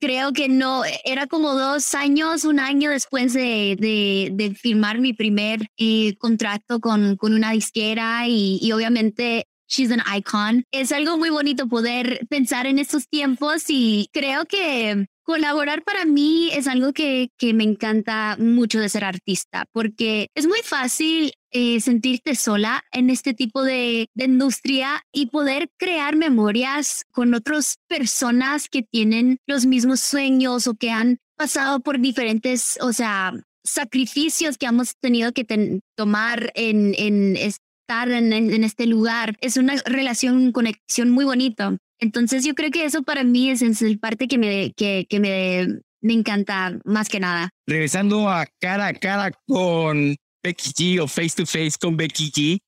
creo 0.00 0.32
que 0.32 0.48
no, 0.48 0.82
era 1.04 1.26
como 1.26 1.54
dos 1.54 1.94
años, 1.94 2.44
un 2.44 2.58
año 2.58 2.90
después 2.90 3.32
de, 3.32 3.76
de, 3.78 4.54
firmar 4.54 4.98
mi 4.98 5.12
primer 5.12 5.66
eh, 5.76 6.16
contrato 6.16 6.80
con, 6.80 7.16
con 7.16 7.34
una 7.34 7.52
disquera 7.52 8.26
y, 8.28 8.58
y 8.62 8.72
obviamente 8.72 9.46
she's 9.68 9.90
an 9.90 10.02
icon. 10.16 10.64
Es 10.70 10.92
algo 10.92 11.18
muy 11.18 11.30
bonito 11.30 11.66
poder 11.68 12.26
pensar 12.28 12.66
en 12.66 12.78
estos 12.78 13.08
tiempos 13.08 13.64
y 13.68 14.08
creo 14.12 14.44
que 14.46 15.06
Colaborar 15.24 15.82
para 15.84 16.04
mí 16.04 16.50
es 16.52 16.68
algo 16.68 16.92
que, 16.92 17.30
que, 17.38 17.54
me 17.54 17.64
encanta 17.64 18.36
mucho 18.38 18.78
de 18.78 18.90
ser 18.90 19.04
artista, 19.04 19.64
porque 19.72 20.28
es 20.34 20.46
muy 20.46 20.60
fácil 20.62 21.32
eh, 21.56 21.80
sentirte 21.80 22.34
sola 22.34 22.82
en 22.92 23.10
este 23.10 23.32
tipo 23.32 23.62
de, 23.62 24.08
de, 24.14 24.24
industria 24.24 25.02
y 25.12 25.26
poder 25.26 25.70
crear 25.78 26.16
memorias 26.16 27.04
con 27.12 27.32
otras 27.32 27.76
personas 27.88 28.68
que 28.68 28.82
tienen 28.82 29.38
los 29.46 29.64
mismos 29.64 30.00
sueños 30.00 30.66
o 30.66 30.74
que 30.74 30.90
han 30.90 31.18
pasado 31.36 31.78
por 31.78 32.00
diferentes, 32.00 32.76
o 32.80 32.92
sea, 32.92 33.32
sacrificios 33.64 34.58
que 34.58 34.66
hemos 34.66 34.96
tenido 35.00 35.32
que 35.32 35.46
tomar 35.96 36.50
en, 36.56 36.92
en 36.98 37.36
estar 37.36 38.10
en, 38.10 38.32
en, 38.32 38.64
este 38.64 38.86
lugar. 38.86 39.36
Es 39.40 39.56
una 39.56 39.76
relación, 39.86 40.50
conexión 40.50 41.10
muy 41.10 41.24
bonito. 41.24 41.78
Entonces 42.00 42.44
yo 42.44 42.54
creo 42.54 42.72
que 42.72 42.84
eso 42.84 43.04
para 43.04 43.22
mí 43.22 43.50
es, 43.50 43.62
el 43.62 44.00
parte 44.00 44.26
que 44.26 44.38
me, 44.38 44.72
que, 44.76 45.06
que 45.08 45.20
me, 45.20 45.80
me 46.02 46.12
encanta 46.12 46.78
más 46.84 47.08
que 47.08 47.20
nada. 47.20 47.50
Regresando 47.66 48.28
a 48.28 48.46
cara 48.60 48.88
a 48.88 48.94
cara 48.94 49.30
con 49.46 50.16
Becky 50.44 50.72
G 50.72 51.00
o 51.00 51.08
face 51.08 51.34
to 51.34 51.46
face 51.46 51.78
con 51.80 51.96
Becky 51.96 52.30
G, 52.30 52.58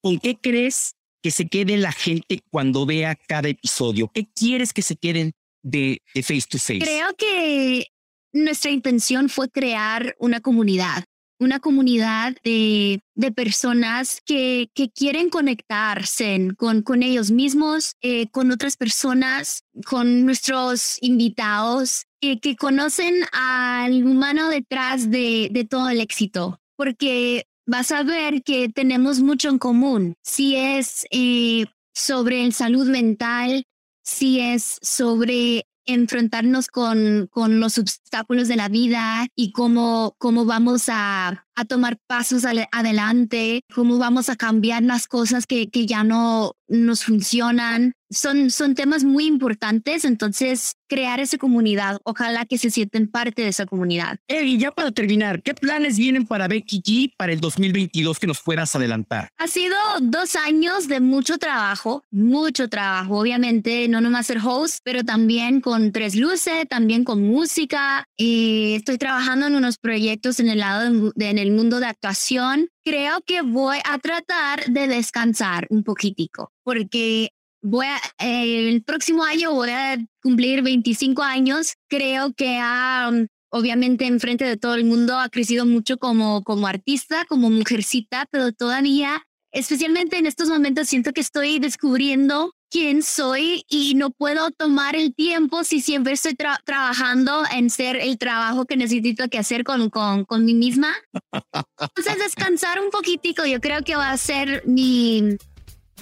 ¿con 0.00 0.18
qué 0.18 0.36
crees 0.40 0.94
que 1.20 1.32
se 1.32 1.48
quede 1.48 1.76
la 1.76 1.90
gente 1.90 2.40
cuando 2.50 2.86
vea 2.86 3.16
cada 3.16 3.48
episodio? 3.48 4.08
¿Qué 4.14 4.28
quieres 4.32 4.72
que 4.72 4.82
se 4.82 4.94
queden 4.94 5.32
de, 5.62 6.00
face 6.14 6.46
to 6.48 6.58
face? 6.58 6.78
Creo 6.78 7.14
que 7.18 7.88
nuestra 8.32 8.70
intención 8.70 9.28
fue 9.28 9.50
crear 9.50 10.14
una 10.18 10.40
comunidad 10.40 11.04
una 11.40 11.58
comunidad 11.58 12.36
de, 12.44 13.00
de 13.16 13.32
personas 13.32 14.20
que, 14.24 14.70
que, 14.72 14.88
quieren 14.88 15.28
conectarse 15.28 16.48
con, 16.56 16.82
con 16.82 17.02
ellos 17.02 17.32
mismos, 17.32 17.96
eh, 18.00 18.30
con 18.30 18.52
otras 18.52 18.76
personas, 18.76 19.64
con 19.84 20.24
nuestros 20.24 20.96
invitados, 21.02 22.06
que 22.20 22.56
conocen 22.56 23.16
al 23.32 24.04
humano 24.04 24.48
detrás 24.48 25.10
de, 25.10 25.50
de 25.52 25.64
todo 25.64 25.90
el 25.90 26.00
éxito, 26.00 26.58
porque 26.76 27.46
vas 27.66 27.90
a 27.92 28.02
ver 28.02 28.42
que 28.42 28.68
tenemos 28.68 29.20
mucho 29.20 29.48
en 29.48 29.58
común. 29.58 30.14
Si 30.22 30.56
es 30.56 31.06
eh, 31.10 31.66
sobre 31.92 32.50
salud 32.52 32.88
mental, 32.88 33.64
si 34.02 34.40
es 34.40 34.78
sobre 34.82 35.66
enfrentarnos 35.86 36.68
con, 36.68 37.28
con 37.30 37.60
los 37.60 37.78
obstáculos 37.78 38.48
de 38.48 38.56
la 38.56 38.68
vida 38.68 39.26
y 39.34 39.52
cómo, 39.52 40.14
cómo 40.18 40.44
vamos 40.44 40.88
a, 40.88 41.46
a 41.54 41.64
tomar 41.66 41.98
pasos 42.06 42.44
adelante, 42.44 43.62
cómo 43.74 43.98
vamos 43.98 44.28
a 44.28 44.36
cambiar 44.36 44.82
las 44.82 45.06
cosas 45.06 45.46
que, 45.46 45.68
que 45.68 45.86
ya 45.86 46.04
no 46.04 46.56
nos 46.68 47.04
funcionan. 47.04 47.92
Son, 48.14 48.50
son 48.50 48.74
temas 48.74 49.04
muy 49.04 49.26
importantes, 49.26 50.04
entonces 50.04 50.76
crear 50.88 51.20
esa 51.20 51.38
comunidad, 51.38 51.98
ojalá 52.04 52.44
que 52.44 52.58
se 52.58 52.70
sienten 52.70 53.08
parte 53.08 53.42
de 53.42 53.48
esa 53.48 53.66
comunidad. 53.66 54.18
y 54.28 54.58
ya 54.58 54.70
para 54.70 54.92
terminar, 54.92 55.42
¿qué 55.42 55.54
planes 55.54 55.98
vienen 55.98 56.26
para 56.26 56.46
Becky 56.48 56.82
G 56.82 57.12
para 57.16 57.32
el 57.32 57.40
2022 57.40 58.18
que 58.18 58.26
nos 58.26 58.38
fueras 58.38 58.74
adelantar? 58.76 59.28
Ha 59.38 59.48
sido 59.48 59.76
dos 60.00 60.36
años 60.36 60.88
de 60.88 61.00
mucho 61.00 61.38
trabajo, 61.38 62.04
mucho 62.10 62.68
trabajo, 62.68 63.18
obviamente, 63.18 63.88
no 63.88 64.00
nomás 64.00 64.26
ser 64.26 64.38
host, 64.44 64.78
pero 64.84 65.04
también 65.04 65.60
con 65.60 65.92
Tres 65.92 66.14
Luces, 66.14 66.68
también 66.68 67.04
con 67.04 67.22
música. 67.22 68.06
Y 68.16 68.74
estoy 68.74 68.98
trabajando 68.98 69.46
en 69.46 69.56
unos 69.56 69.78
proyectos 69.78 70.40
en 70.40 70.48
el 70.48 70.60
lado 70.60 71.12
de, 71.14 71.30
en 71.30 71.38
el 71.38 71.50
mundo 71.52 71.80
de 71.80 71.86
actuación. 71.86 72.68
Creo 72.84 73.20
que 73.26 73.42
voy 73.42 73.78
a 73.84 73.98
tratar 73.98 74.64
de 74.66 74.86
descansar 74.86 75.66
un 75.70 75.82
poquitico, 75.82 76.52
porque 76.62 77.30
voy 77.64 77.86
a, 77.86 77.98
el 78.18 78.82
próximo 78.84 79.24
año 79.24 79.52
voy 79.52 79.70
a 79.70 79.96
cumplir 80.22 80.62
25 80.62 81.22
años. 81.22 81.74
Creo 81.88 82.32
que 82.34 82.58
ha, 82.60 83.10
um, 83.10 83.26
obviamente, 83.50 84.06
enfrente 84.06 84.44
de 84.44 84.58
todo 84.58 84.74
el 84.74 84.84
mundo, 84.84 85.18
ha 85.18 85.30
crecido 85.30 85.64
mucho 85.64 85.96
como, 85.96 86.44
como 86.44 86.66
artista, 86.66 87.24
como 87.24 87.50
mujercita, 87.50 88.26
pero 88.30 88.52
todavía, 88.52 89.22
especialmente 89.50 90.18
en 90.18 90.26
estos 90.26 90.48
momentos, 90.48 90.88
siento 90.88 91.12
que 91.12 91.22
estoy 91.22 91.58
descubriendo 91.58 92.52
quién 92.70 93.02
soy 93.02 93.64
y 93.68 93.94
no 93.94 94.10
puedo 94.10 94.50
tomar 94.50 94.94
el 94.94 95.14
tiempo 95.14 95.64
si 95.64 95.80
siempre 95.80 96.14
estoy 96.14 96.36
trabajando 96.64 97.44
en 97.50 97.70
ser 97.70 97.96
el 97.96 98.18
trabajo 98.18 98.66
que 98.66 98.76
necesito 98.76 99.28
que 99.28 99.38
hacer 99.38 99.64
con, 99.64 99.88
con, 99.88 100.24
con 100.26 100.44
mí 100.44 100.52
misma. 100.52 100.94
Entonces, 101.96 102.18
descansar 102.18 102.78
un 102.80 102.90
poquitico, 102.90 103.46
yo 103.46 103.60
creo 103.60 103.82
que 103.82 103.96
va 103.96 104.10
a 104.10 104.18
ser 104.18 104.64
mi, 104.66 105.38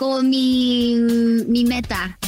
como 0.02 0.20
mi, 0.20 0.96
mi 1.46 1.64
meta. 1.64 2.18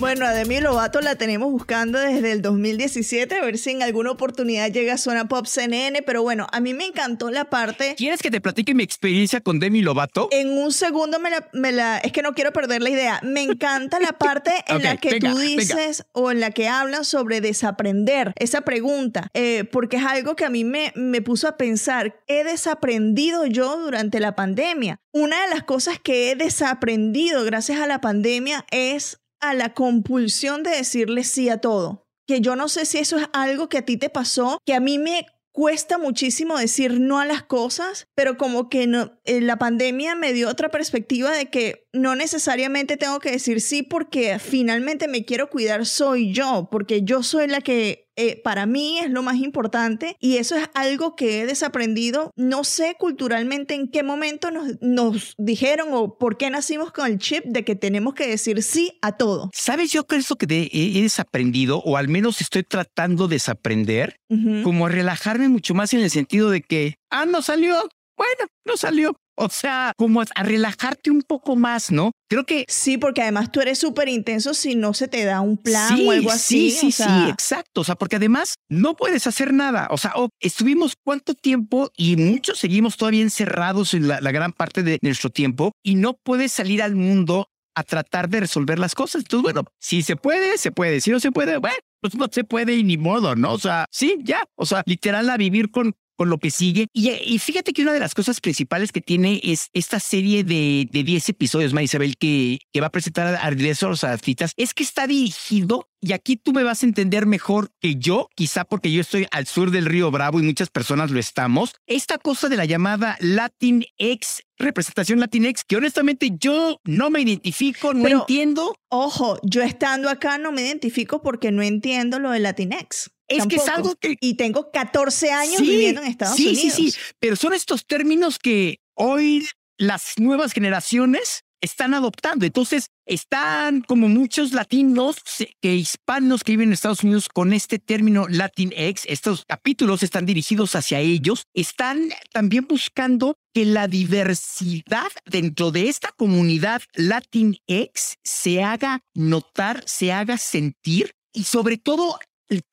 Bueno, 0.00 0.26
a 0.26 0.32
Demi 0.32 0.60
Lovato 0.60 1.00
la 1.00 1.14
tenemos 1.14 1.52
buscando 1.52 1.98
desde 2.00 2.32
el 2.32 2.42
2017, 2.42 3.36
a 3.36 3.44
ver 3.44 3.58
si 3.58 3.70
en 3.70 3.82
alguna 3.82 4.10
oportunidad 4.10 4.70
llega 4.70 4.94
a 4.94 4.98
Zona 4.98 5.28
Pop 5.28 5.46
CNN, 5.46 6.02
pero 6.02 6.22
bueno, 6.22 6.48
a 6.52 6.60
mí 6.60 6.74
me 6.74 6.86
encantó 6.86 7.30
la 7.30 7.48
parte... 7.48 7.94
¿Quieres 7.96 8.20
que 8.20 8.30
te 8.30 8.40
platique 8.40 8.74
mi 8.74 8.82
experiencia 8.82 9.40
con 9.40 9.60
Demi 9.60 9.82
Lovato? 9.82 10.28
En 10.32 10.50
un 10.50 10.72
segundo 10.72 11.20
me 11.20 11.30
la... 11.30 11.48
Me 11.52 11.70
la 11.70 11.98
es 11.98 12.10
que 12.10 12.22
no 12.22 12.34
quiero 12.34 12.52
perder 12.52 12.82
la 12.82 12.90
idea. 12.90 13.20
Me 13.22 13.42
encanta 13.42 14.00
la 14.00 14.12
parte 14.12 14.52
en 14.66 14.82
la 14.82 14.96
que 14.96 15.20
tú 15.20 15.38
dices 15.38 16.04
o 16.12 16.32
en 16.32 16.40
la 16.40 16.50
que 16.50 16.68
hablas 16.68 17.06
sobre 17.06 17.40
desaprender, 17.40 18.32
esa 18.36 18.62
pregunta, 18.62 19.28
eh, 19.32 19.64
porque 19.64 19.98
es 19.98 20.04
algo 20.04 20.34
que 20.34 20.44
a 20.44 20.50
mí 20.50 20.64
me, 20.64 20.92
me 20.96 21.22
puso 21.22 21.46
a 21.46 21.56
pensar, 21.56 22.20
¿he 22.26 22.42
desaprendido 22.42 23.46
yo 23.46 23.78
durante 23.78 24.18
la 24.18 24.34
pandemia? 24.34 24.98
Una 25.12 25.40
de 25.42 25.50
las 25.50 25.62
cosas 25.62 26.00
que 26.00 26.32
he 26.32 26.34
desaprendido 26.34 27.44
gracias 27.44 27.78
a 27.78 27.86
la 27.86 28.00
pandemia 28.00 28.66
es 28.72 29.20
a 29.50 29.54
la 29.54 29.74
compulsión 29.74 30.62
de 30.62 30.70
decirle 30.70 31.24
sí 31.24 31.48
a 31.48 31.58
todo. 31.58 32.06
Que 32.26 32.40
yo 32.40 32.56
no 32.56 32.68
sé 32.68 32.86
si 32.86 32.98
eso 32.98 33.18
es 33.18 33.28
algo 33.32 33.68
que 33.68 33.78
a 33.78 33.84
ti 33.84 33.96
te 33.96 34.08
pasó, 34.08 34.58
que 34.64 34.74
a 34.74 34.80
mí 34.80 34.98
me 34.98 35.26
cuesta 35.54 35.98
muchísimo 35.98 36.58
decir 36.58 36.98
no 36.98 37.20
a 37.20 37.26
las 37.26 37.44
cosas, 37.44 38.08
pero 38.16 38.36
como 38.36 38.68
que 38.68 38.88
no, 38.88 39.20
eh, 39.24 39.40
la 39.40 39.56
pandemia 39.56 40.16
me 40.16 40.32
dio 40.32 40.48
otra 40.48 40.68
perspectiva 40.68 41.30
de 41.30 41.46
que 41.46 41.86
no 41.92 42.16
necesariamente 42.16 42.96
tengo 42.96 43.20
que 43.20 43.30
decir 43.30 43.60
sí 43.60 43.84
porque 43.84 44.40
finalmente 44.40 45.06
me 45.06 45.24
quiero 45.24 45.48
cuidar 45.50 45.86
soy 45.86 46.32
yo, 46.32 46.68
porque 46.72 47.02
yo 47.02 47.22
soy 47.22 47.46
la 47.46 47.60
que 47.60 48.03
eh, 48.16 48.40
para 48.42 48.66
mí 48.66 48.98
es 48.98 49.10
lo 49.10 49.22
más 49.22 49.36
importante 49.36 50.16
y 50.20 50.36
eso 50.36 50.56
es 50.56 50.68
algo 50.74 51.16
que 51.16 51.40
he 51.40 51.46
desaprendido. 51.46 52.30
No 52.36 52.64
sé 52.64 52.96
culturalmente 52.98 53.74
en 53.74 53.88
qué 53.88 54.02
momento 54.02 54.50
nos, 54.50 54.80
nos 54.80 55.34
dijeron 55.38 55.88
o 55.92 56.18
por 56.18 56.36
qué 56.36 56.50
nacimos 56.50 56.92
con 56.92 57.06
el 57.06 57.18
chip 57.18 57.44
de 57.44 57.64
que 57.64 57.76
tenemos 57.76 58.14
que 58.14 58.26
decir 58.26 58.62
sí 58.62 58.98
a 59.02 59.12
todo. 59.12 59.50
¿Sabes? 59.52 59.92
Yo 59.92 60.06
creo 60.06 60.20
eso 60.20 60.36
que 60.36 60.46
he, 60.72 61.02
desaprendido 61.02 61.78
o 61.78 61.96
al 61.96 62.08
menos 62.08 62.40
estoy 62.40 62.62
tratando 62.62 63.28
de 63.28 63.34
desaprender, 63.34 64.16
como 64.62 64.88
relajarme 64.88 65.48
mucho 65.48 65.74
más 65.74 65.92
en 65.92 66.00
el 66.00 66.10
sentido 66.10 66.50
de 66.50 66.62
que, 66.62 66.94
ah, 67.10 67.26
no 67.26 67.42
salió, 67.42 67.74
bueno, 68.16 68.46
no 68.64 68.76
salió. 68.76 69.16
O 69.36 69.48
sea, 69.48 69.92
como 69.96 70.20
a 70.20 70.42
relajarte 70.42 71.10
un 71.10 71.22
poco 71.22 71.56
más, 71.56 71.90
¿no? 71.90 72.12
Creo 72.28 72.44
que... 72.44 72.64
Sí, 72.68 72.98
porque 72.98 73.22
además 73.22 73.50
tú 73.50 73.60
eres 73.60 73.78
súper 73.78 74.08
intenso 74.08 74.54
si 74.54 74.74
no 74.74 74.94
se 74.94 75.08
te 75.08 75.24
da 75.24 75.40
un 75.40 75.56
plan 75.56 75.98
o 76.06 76.10
algo 76.12 76.30
así. 76.30 76.70
Sí, 76.70 76.92
sí, 76.92 76.92
sí, 76.92 77.28
exacto. 77.28 77.80
O 77.80 77.84
sea, 77.84 77.96
porque 77.96 78.16
además 78.16 78.54
no 78.68 78.94
puedes 78.94 79.26
hacer 79.26 79.52
nada. 79.52 79.88
O 79.90 79.98
sea, 79.98 80.14
estuvimos 80.40 80.94
cuánto 81.02 81.34
tiempo 81.34 81.90
y 81.96 82.16
muchos 82.16 82.58
seguimos 82.58 82.96
todavía 82.96 83.22
encerrados 83.22 83.94
en 83.94 84.08
la, 84.08 84.20
gran 84.20 84.52
parte 84.52 84.82
de 84.82 84.98
nuestro 85.02 85.30
tiempo 85.30 85.72
y 85.82 85.94
no 85.96 86.14
puedes 86.14 86.52
salir 86.52 86.82
al 86.82 86.94
mundo 86.94 87.48
a 87.76 87.82
tratar 87.82 88.28
de 88.28 88.40
resolver 88.40 88.78
las 88.78 88.94
cosas. 88.94 89.22
Entonces, 89.22 89.42
bueno, 89.42 89.64
si 89.80 90.02
se 90.02 90.16
puede, 90.16 90.58
se 90.58 90.70
puede. 90.70 91.00
Si 91.00 91.10
no 91.10 91.18
se 91.18 91.32
puede, 91.32 91.58
bueno, 91.58 91.76
pues 92.00 92.14
no 92.14 92.28
se 92.30 92.44
puede 92.44 92.74
y 92.74 92.84
ni 92.84 92.96
modo, 92.96 93.34
¿no? 93.34 93.52
O 93.52 93.58
sea, 93.58 93.86
sí, 93.90 94.18
ya. 94.22 94.44
O 94.56 94.66
sea, 94.66 94.82
literal 94.86 95.28
a 95.30 95.36
vivir 95.36 95.70
con 95.70 95.94
con 96.16 96.28
lo 96.28 96.38
que 96.38 96.50
sigue. 96.50 96.86
Y, 96.92 97.38
fíjate 97.38 97.72
que 97.72 97.82
una 97.82 97.92
de 97.92 98.00
las 98.00 98.14
cosas 98.14 98.40
principales 98.40 98.92
que 98.92 99.00
tiene 99.00 99.40
es 99.42 99.68
esta 99.72 100.00
serie 100.00 100.44
de, 100.44 100.88
de 100.90 101.02
10 101.02 101.28
episodios, 101.30 101.72
Isabel, 101.82 102.16
que, 102.16 102.58
que 102.72 102.80
va 102.80 102.88
a 102.88 102.92
presentar 102.92 103.34
a 103.34 103.50
los 103.50 104.04
artistas, 104.04 104.52
es 104.56 104.74
que 104.74 104.82
está 104.82 105.06
dirigido, 105.06 105.88
y 106.00 106.12
aquí 106.12 106.36
tú 106.36 106.52
me 106.52 106.62
vas 106.62 106.82
a 106.82 106.86
entender 106.86 107.26
mejor 107.26 107.70
que 107.80 107.96
yo, 107.96 108.28
quizá 108.34 108.64
porque 108.64 108.92
yo 108.92 109.00
estoy 109.00 109.26
al 109.30 109.46
sur 109.46 109.70
del 109.70 109.86
río 109.86 110.10
Bravo 110.10 110.40
y 110.40 110.44
muchas 110.44 110.70
personas 110.70 111.10
lo 111.10 111.18
estamos, 111.18 111.74
esta 111.86 112.18
cosa 112.18 112.48
de 112.48 112.56
la 112.56 112.64
llamada 112.64 113.16
Latin 113.20 113.84
X 113.98 114.42
representación 114.58 115.20
Latinx 115.20 115.64
que 115.64 115.76
honestamente 115.76 116.30
yo 116.38 116.80
no 116.84 117.10
me 117.10 117.20
identifico, 117.20 117.92
no 117.92 118.08
entiendo. 118.08 118.76
Ojo, 118.88 119.38
yo 119.42 119.62
estando 119.62 120.08
acá 120.08 120.38
no 120.38 120.52
me 120.52 120.62
identifico 120.62 121.22
porque 121.22 121.50
no 121.50 121.62
entiendo 121.62 122.18
lo 122.18 122.30
de 122.30 122.40
Latinx. 122.40 123.10
Es 123.28 123.46
que 123.46 123.56
es 123.56 123.68
algo 123.68 123.94
que... 123.96 124.16
Y 124.20 124.34
tengo 124.34 124.70
14 124.70 125.32
años 125.32 125.60
viviendo 125.60 126.02
en 126.02 126.08
Estados 126.08 126.38
Unidos. 126.38 126.58
Sí, 126.58 126.70
sí, 126.70 126.90
sí. 126.92 126.98
Pero 127.18 127.36
son 127.36 127.54
estos 127.54 127.86
términos 127.86 128.38
que 128.38 128.80
hoy 128.94 129.46
las 129.78 130.18
nuevas 130.18 130.52
generaciones 130.52 131.44
están 131.64 131.94
adoptando. 131.94 132.44
Entonces, 132.44 132.90
están 133.06 133.80
como 133.80 134.08
muchos 134.08 134.52
latinos 134.52 135.16
que 135.60 135.74
hispanos 135.74 136.44
que 136.44 136.52
viven 136.52 136.68
en 136.68 136.74
Estados 136.74 137.02
Unidos 137.02 137.28
con 137.28 137.52
este 137.52 137.78
término 137.78 138.26
Latinx. 138.28 139.04
Estos 139.06 139.44
capítulos 139.46 140.02
están 140.02 140.26
dirigidos 140.26 140.74
hacia 140.76 141.00
ellos. 141.00 141.44
Están 141.54 142.10
también 142.32 142.66
buscando 142.68 143.36
que 143.54 143.64
la 143.64 143.88
diversidad 143.88 145.10
dentro 145.24 145.70
de 145.70 145.88
esta 145.88 146.12
comunidad 146.12 146.82
Latinx 146.94 148.18
se 148.22 148.62
haga 148.62 149.00
notar, 149.14 149.82
se 149.86 150.12
haga 150.12 150.36
sentir 150.38 151.14
y 151.32 151.44
sobre 151.44 151.78
todo 151.78 152.18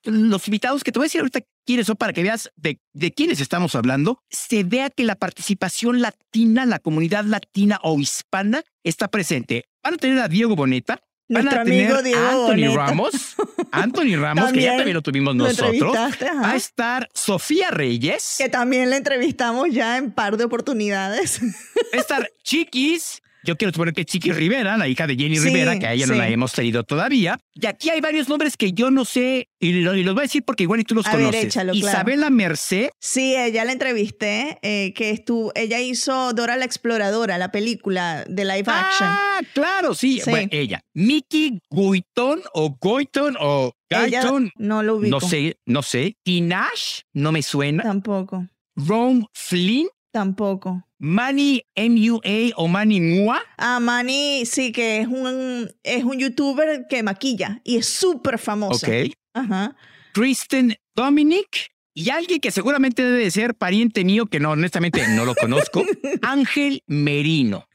los 0.04 0.48
invitados 0.48 0.84
que 0.84 0.92
te 0.92 1.00
voy 1.00 1.06
a 1.06 1.08
decir 1.08 1.22
ahorita 1.22 1.42
quiénes 1.66 1.88
son 1.88 1.96
para 1.96 2.14
que 2.14 2.24
veas 2.24 2.52
de, 2.56 2.80
de 2.94 3.14
quiénes 3.14 3.40
estamos 3.40 3.76
hablando, 3.76 4.20
se 4.30 4.64
vea 4.64 4.90
que 4.90 5.04
la 5.04 5.16
participación 5.16 6.02
latina, 6.02 6.66
la 6.66 6.80
comunidad 6.80 7.24
latina 7.24 7.80
o 7.84 8.00
hispana 8.00 8.64
está 8.84 9.08
presente. 9.10 9.66
Van 9.84 9.96
a 9.96 9.98
tener 9.98 10.20
a 10.20 10.28
Diego 10.28 10.56
Boneta, 10.56 11.02
Van 11.32 11.48
a 11.48 11.64
tener 11.64 11.92
a 11.94 12.32
Anthony 12.32 12.76
Ramos, 12.76 13.36
Anthony 13.72 14.18
Ramos, 14.18 14.52
que 14.52 14.64
ya 14.64 14.76
también 14.76 14.96
lo 14.96 15.02
tuvimos 15.02 15.34
nosotros. 15.34 15.96
Va 15.96 16.52
a 16.52 16.56
estar 16.58 17.10
Sofía 17.14 17.72
Reyes. 17.72 18.36
Que 18.38 18.50
también 18.50 18.90
la 18.90 18.98
entrevistamos 18.98 19.70
ya 19.72 19.98
en 19.98 20.12
par 20.12 20.36
de 20.36 20.44
oportunidades. 20.44 21.42
Va 21.42 21.98
a 21.98 22.02
estar 22.02 22.30
Chiquis, 22.44 23.22
yo 23.44 23.58
quiero 23.58 23.72
suponer 23.72 23.94
que 23.94 24.06
Chiqui 24.06 24.32
Rivera, 24.32 24.78
la 24.78 24.88
hija 24.88 25.08
de 25.08 25.16
Jenny 25.16 25.40
Rivera, 25.40 25.78
que 25.80 25.88
a 25.88 25.94
ella 25.94 26.08
no 26.08 26.16
la 26.16 26.30
hemos 26.30 26.54
tenido 26.54 26.84
todavía. 26.84 27.40
Y 27.54 27.66
aquí 27.66 27.90
hay 27.90 28.02
varios 28.02 28.30
nombres 28.30 28.58
que 28.58 28.74
yo 28.74 28.92
no 28.92 29.06
sé, 29.06 29.50
y, 29.60 29.82
los 29.82 30.14
voy 30.14 30.22
a 30.22 30.24
decir 30.24 30.44
porque 30.44 30.64
igual 30.64 30.80
y 30.80 30.84
tú 30.84 30.96
los 30.96 31.08
conoces. 31.08 31.56
Isabela 31.74 32.30
Merced. 32.30 32.90
Sí, 33.00 33.36
ella 33.36 33.66
la 33.66 33.72
entrevisté, 33.72 34.60
eh, 34.62 34.94
que 34.94 35.12
estuvo, 35.12 35.52
ella 35.56 35.80
hizo 35.80 36.34
Dora 36.34 36.58
la 36.58 36.66
Exploradora, 36.66 37.38
la 37.38 37.52
película 37.52 38.26
de 38.28 38.46
live 38.46 38.66
action. 38.68 39.10
Ah, 39.10 39.42
claro, 39.54 39.94
sí. 39.94 40.22
Bueno, 40.26 40.50
ella. 40.52 40.82
Mickey 40.94 41.60
Guiton 41.70 42.42
o 42.54 42.78
Goiton 42.80 43.36
o 43.40 43.74
Guyton. 43.90 44.52
No 44.58 44.84
lo 44.84 44.96
ubico. 44.96 45.20
No 45.20 45.28
sé, 45.28 45.58
no 45.66 45.82
sé. 45.82 46.16
Tinash, 46.24 47.02
no 47.14 47.32
me 47.32 47.42
suena. 47.42 47.84
Tampoco. 47.84 48.48
Rome 48.76 49.26
Flynn. 49.34 49.90
Tampoco. 50.12 50.84
Manny 51.04 51.64
MUA 51.76 52.54
o 52.58 52.68
Manny 52.68 53.02
Mua. 53.02 53.42
Ah, 53.58 53.80
Manny, 53.80 54.46
sí, 54.46 54.72
que 54.72 55.00
es 55.00 55.08
un, 55.08 55.74
es 55.82 56.04
un 56.04 56.20
youtuber 56.20 56.86
que 56.88 57.02
maquilla 57.02 57.60
y 57.64 57.78
es 57.78 57.88
súper 57.88 58.38
famoso. 58.38 58.86
Ok. 58.86 59.12
Ajá. 59.34 59.76
Kristen 60.14 60.78
Dominic 60.94 61.72
y 61.96 62.12
alguien 62.12 62.40
que 62.40 62.52
seguramente 62.52 63.04
debe 63.04 63.24
de 63.24 63.32
ser 63.32 63.56
pariente 63.56 64.06
mío, 64.06 64.28
que 64.28 64.40
no, 64.40 64.52
honestamente 64.52 65.04
no 65.16 65.26
lo 65.26 65.34
conozco, 65.34 65.84
Ángel 66.22 66.84
Merino. 66.86 67.68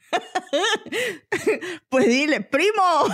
pues 1.89 2.07
dile, 2.07 2.39
primo. 2.39 3.13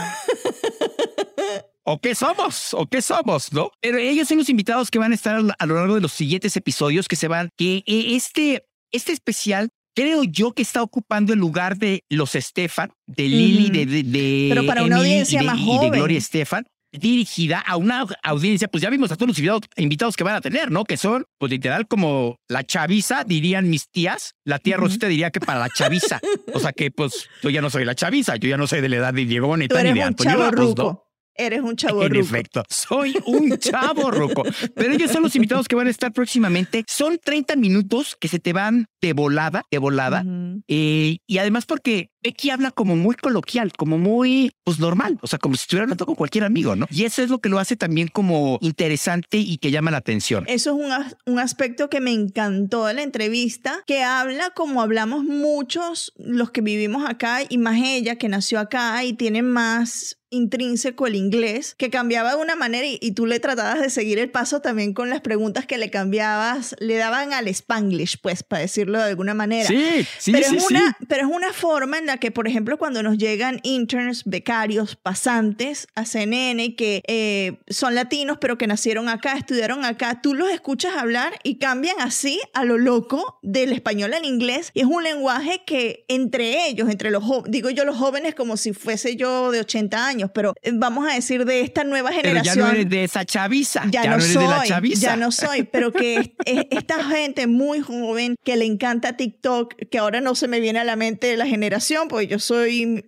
¿O 1.85 1.99
qué 1.99 2.13
somos? 2.13 2.75
¿O 2.75 2.85
qué 2.85 3.01
somos? 3.01 3.51
¿No? 3.51 3.71
Pero 3.81 3.97
ellos 3.97 4.27
son 4.27 4.37
los 4.37 4.49
invitados 4.49 4.91
que 4.91 4.99
van 4.99 5.11
a 5.11 5.15
estar 5.15 5.41
a 5.57 5.65
lo 5.65 5.75
largo 5.75 5.95
de 5.95 6.01
los 6.01 6.13
siguientes 6.13 6.55
episodios 6.55 7.07
que 7.07 7.15
se 7.15 7.27
van, 7.27 7.49
que 7.57 7.77
eh, 7.87 8.15
este 8.15 8.67
este 8.91 9.11
especial 9.11 9.71
creo 9.93 10.23
yo 10.23 10.53
que 10.53 10.61
está 10.61 10.81
ocupando 10.81 11.33
el 11.33 11.39
lugar 11.39 11.77
de 11.77 12.03
los 12.09 12.35
Estefan, 12.35 12.91
de 13.05 13.23
Lili, 13.27 13.69
de, 13.69 14.03
de, 14.03 14.47
Pero 14.49 14.65
para 14.65 14.83
una 14.83 14.97
audiencia 14.97 15.43
más 15.43 15.59
joven. 15.59 15.87
Y 15.87 15.91
de 15.91 15.97
Gloria 15.97 16.17
Estefan, 16.17 16.65
dirigida 16.91 17.59
a 17.59 17.75
una 17.75 18.05
audiencia, 18.23 18.67
pues 18.67 18.81
ya 18.81 18.89
vimos 18.89 19.11
a 19.11 19.15
todos 19.15 19.29
los 19.29 19.61
invitados, 19.77 20.15
que 20.15 20.23
van 20.23 20.35
a 20.35 20.41
tener, 20.41 20.71
¿no? 20.71 20.83
Que 20.83 20.97
son, 20.97 21.25
pues 21.37 21.51
literal, 21.51 21.87
como 21.87 22.37
la 22.47 22.63
chaviza, 22.63 23.23
dirían 23.23 23.69
mis 23.69 23.89
tías. 23.89 24.35
La 24.45 24.59
tía 24.59 24.77
Rosita 24.77 25.07
diría 25.07 25.31
que 25.31 25.39
para 25.39 25.59
la 25.59 25.69
chaviza. 25.69 26.19
o 26.53 26.59
sea 26.59 26.71
que, 26.71 26.91
pues, 26.91 27.29
yo 27.41 27.49
ya 27.49 27.61
no 27.61 27.69
soy 27.69 27.85
la 27.85 27.95
chaviza, 27.95 28.35
yo 28.35 28.49
ya 28.49 28.57
no 28.57 28.67
soy 28.67 28.81
de 28.81 28.89
la 28.89 28.97
edad 28.97 29.13
de 29.13 29.25
Diego 29.25 29.47
Bonita 29.47 29.81
ni 29.81 29.93
de 29.93 30.03
Antonio 30.03 30.51
¿no? 30.51 31.03
Eres 31.35 31.61
un 31.61 31.75
chavo 31.75 32.03
En 32.03 32.09
ruco. 32.13 32.21
efecto, 32.25 32.63
soy 32.69 33.15
un 33.25 33.57
chavo 33.57 34.11
roco. 34.11 34.43
Pero 34.75 34.93
ellos 34.93 35.11
son 35.11 35.23
los 35.23 35.35
invitados 35.35 35.67
que 35.67 35.75
van 35.75 35.87
a 35.87 35.89
estar 35.89 36.11
próximamente. 36.13 36.83
Son 36.87 37.17
30 37.23 37.55
minutos 37.55 38.15
que 38.19 38.27
se 38.27 38.39
te 38.39 38.53
van 38.53 38.85
de 39.01 39.13
volada, 39.13 39.63
de 39.71 39.77
volada. 39.79 40.23
Eh, 40.67 41.17
y 41.27 41.37
además 41.39 41.65
porque 41.65 42.09
Becky 42.23 42.51
habla 42.51 42.71
como 42.71 42.95
muy 42.95 43.15
coloquial, 43.15 43.73
como 43.73 43.97
muy, 43.97 44.51
pues 44.63 44.79
normal, 44.79 45.17
o 45.21 45.27
sea, 45.27 45.39
como 45.39 45.55
si 45.55 45.61
estuviera 45.63 45.83
hablando 45.83 46.05
con 46.05 46.15
cualquier 46.15 46.45
amigo, 46.45 46.75
¿no? 46.75 46.87
Y 46.89 47.03
eso 47.03 47.21
es 47.21 47.29
lo 47.29 47.39
que 47.39 47.49
lo 47.49 47.59
hace 47.59 47.75
también 47.75 48.07
como 48.07 48.59
interesante 48.61 49.37
y 49.37 49.57
que 49.57 49.71
llama 49.71 49.91
la 49.91 49.97
atención. 49.97 50.45
Eso 50.47 50.69
es 50.77 50.85
un, 50.85 50.91
as- 50.91 51.17
un 51.25 51.39
aspecto 51.39 51.89
que 51.89 51.99
me 51.99 52.11
encantó 52.13 52.85
de 52.85 52.93
la 52.93 53.03
entrevista, 53.03 53.81
que 53.85 54.03
habla 54.03 54.51
como 54.51 54.81
hablamos 54.81 55.23
muchos 55.25 56.13
los 56.15 56.51
que 56.51 56.61
vivimos 56.61 57.03
acá 57.09 57.39
y 57.47 57.57
más 57.57 57.77
ella 57.83 58.15
que 58.15 58.29
nació 58.29 58.59
acá 58.59 59.03
y 59.03 59.13
tiene 59.13 59.41
más 59.41 60.17
intrínseco 60.33 61.07
el 61.07 61.15
inglés, 61.15 61.75
que 61.77 61.89
cambiaba 61.89 62.35
de 62.35 62.41
una 62.41 62.55
manera 62.55 62.85
y, 62.85 62.97
y 63.01 63.11
tú 63.11 63.25
le 63.25 63.39
tratabas 63.39 63.81
de 63.81 63.89
seguir 63.89 64.19
el 64.19 64.29
paso 64.29 64.61
también 64.61 64.93
con 64.93 65.09
las 65.09 65.21
preguntas 65.21 65.65
que 65.65 65.77
le 65.77 65.89
cambiabas, 65.89 66.75
le 66.79 66.95
daban 66.95 67.33
al 67.33 67.47
spanglish, 67.47 68.19
pues, 68.21 68.43
para 68.43 68.61
decirlo 68.61 68.99
de 68.99 69.05
alguna 69.05 69.33
manera. 69.33 69.67
Sí, 69.67 70.05
sí, 70.17 70.31
pero, 70.31 70.49
sí, 70.49 70.55
es 70.57 70.65
sí. 70.65 70.73
una, 70.73 70.97
pero 71.07 71.27
es 71.27 71.33
una 71.33 71.53
forma 71.53 71.97
en 71.97 72.05
la 72.05 72.17
que, 72.17 72.31
por 72.31 72.47
ejemplo, 72.47 72.77
cuando 72.77 73.03
nos 73.03 73.17
llegan 73.17 73.59
interns, 73.63 74.23
becarios, 74.25 74.95
pasantes 74.95 75.87
a 75.95 76.05
CNN 76.05 76.75
que 76.75 77.03
eh, 77.07 77.59
son 77.67 77.95
latinos, 77.95 78.37
pero 78.39 78.57
que 78.57 78.67
nacieron 78.67 79.09
acá, 79.09 79.33
estudiaron 79.37 79.85
acá, 79.85 80.21
tú 80.21 80.33
los 80.33 80.49
escuchas 80.49 80.95
hablar 80.95 81.33
y 81.43 81.55
cambian 81.55 81.95
así 81.99 82.39
a 82.53 82.65
lo 82.65 82.77
loco 82.77 83.39
del 83.41 83.71
español 83.73 84.13
al 84.13 84.25
inglés. 84.25 84.71
Y 84.73 84.81
es 84.81 84.87
un 84.87 85.03
lenguaje 85.03 85.63
que 85.65 86.05
entre 86.07 86.67
ellos, 86.67 86.89
entre 86.89 87.11
los 87.11 87.23
digo 87.47 87.69
yo 87.69 87.85
los 87.85 87.97
jóvenes 87.97 88.35
como 88.35 88.57
si 88.57 88.73
fuese 88.73 89.15
yo 89.15 89.51
de 89.51 89.59
80 89.59 90.05
años, 90.05 90.22
pero 90.31 90.53
eh, 90.61 90.71
vamos 90.73 91.09
a 91.09 91.13
decir 91.15 91.45
de 91.45 91.61
esta 91.61 91.83
nueva 91.83 92.09
Pero 92.11 92.21
generación 92.23 92.55
ya 92.55 92.61
no 92.63 92.71
eres 92.71 92.89
de 92.89 93.03
esa 93.03 93.25
chaviza. 93.25 93.83
ya, 93.89 94.05
no, 94.05 94.15
eres 94.15 94.33
soy, 94.33 94.43
de 94.43 94.49
la 94.49 94.63
chaviza. 94.63 95.01
ya 95.01 95.15
no 95.15 95.31
soy, 95.31 95.63
pero 95.63 95.91
que 95.91 96.15
es- 96.17 96.29
es- 96.45 96.65
esta 96.71 97.03
gente 97.03 97.47
muy 97.47 97.81
joven 97.81 98.35
que 98.43 98.55
le 98.55 98.65
encanta 98.65 99.17
TikTok, 99.17 99.75
que 99.89 99.97
ahora 99.97 100.21
no 100.21 100.35
se 100.35 100.47
me 100.47 100.59
viene 100.59 100.79
a 100.79 100.83
la 100.83 100.95
mente 100.95 101.35
la 101.37 101.45
generación, 101.47 102.07
porque 102.07 102.27
yo 102.27 102.39
soy 102.39 103.03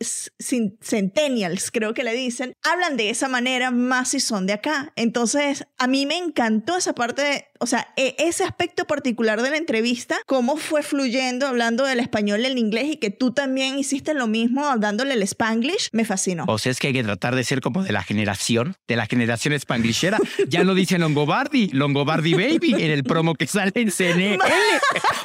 centennials, 0.82 1.72
creo 1.72 1.94
que 1.94 2.04
le 2.04 2.14
dicen, 2.14 2.54
hablan 2.64 2.98
de 2.98 3.10
esa 3.10 3.28
manera 3.28 3.72
más 3.72 4.10
si 4.10 4.20
son 4.20 4.46
de 4.48 4.54
acá. 4.54 4.92
Entonces, 4.96 5.66
a 5.78 5.88
mí 5.88 6.06
me 6.06 6.18
encantó 6.18 6.78
esa 6.78 6.94
parte, 6.94 7.22
de- 7.22 7.46
o 7.60 7.66
sea, 7.66 7.88
e- 7.96 8.16
ese 8.20 8.44
aspecto 8.44 8.86
particular 8.86 9.42
de 9.42 9.50
la 9.50 9.58
entrevista, 9.58 10.18
cómo 10.26 10.58
fue 10.58 10.84
fluyendo 10.84 11.48
hablando 11.48 11.86
del 11.86 12.00
español 12.00 12.42
y 12.42 12.46
el 12.46 12.58
inglés 12.58 12.86
y 12.92 12.98
que 12.98 13.10
tú 13.12 13.32
también 13.32 13.80
hiciste 13.80 14.14
lo 14.14 14.28
mismo 14.28 14.66
dándole 14.78 15.14
el 15.14 15.24
spanglish, 15.24 15.90
me 15.92 16.06
fascinó. 16.06 16.46
O 16.48 16.58
sea, 16.58 16.72
es 16.72 16.80
que 16.80 16.88
hay 16.88 16.94
que 16.94 17.04
tratar 17.04 17.36
de 17.36 17.44
ser 17.44 17.62
como 17.62 17.84
de 17.84 17.92
la 17.92 18.04
generación, 18.04 18.76
de 18.88 18.96
la 18.96 19.06
generación 19.06 19.58
spanglishera. 19.60 20.18
Ya 20.48 20.64
lo 20.64 20.74
dice 20.76 20.98
Longobardi, 20.98 21.70
Longobardi 21.70 22.34
Baby, 22.34 22.74
en 22.80 22.92
el 22.92 23.04
promo 23.04 23.36
que 23.36 23.48
sale 23.48 23.72
en 23.76 23.92
CNN. 23.92 24.38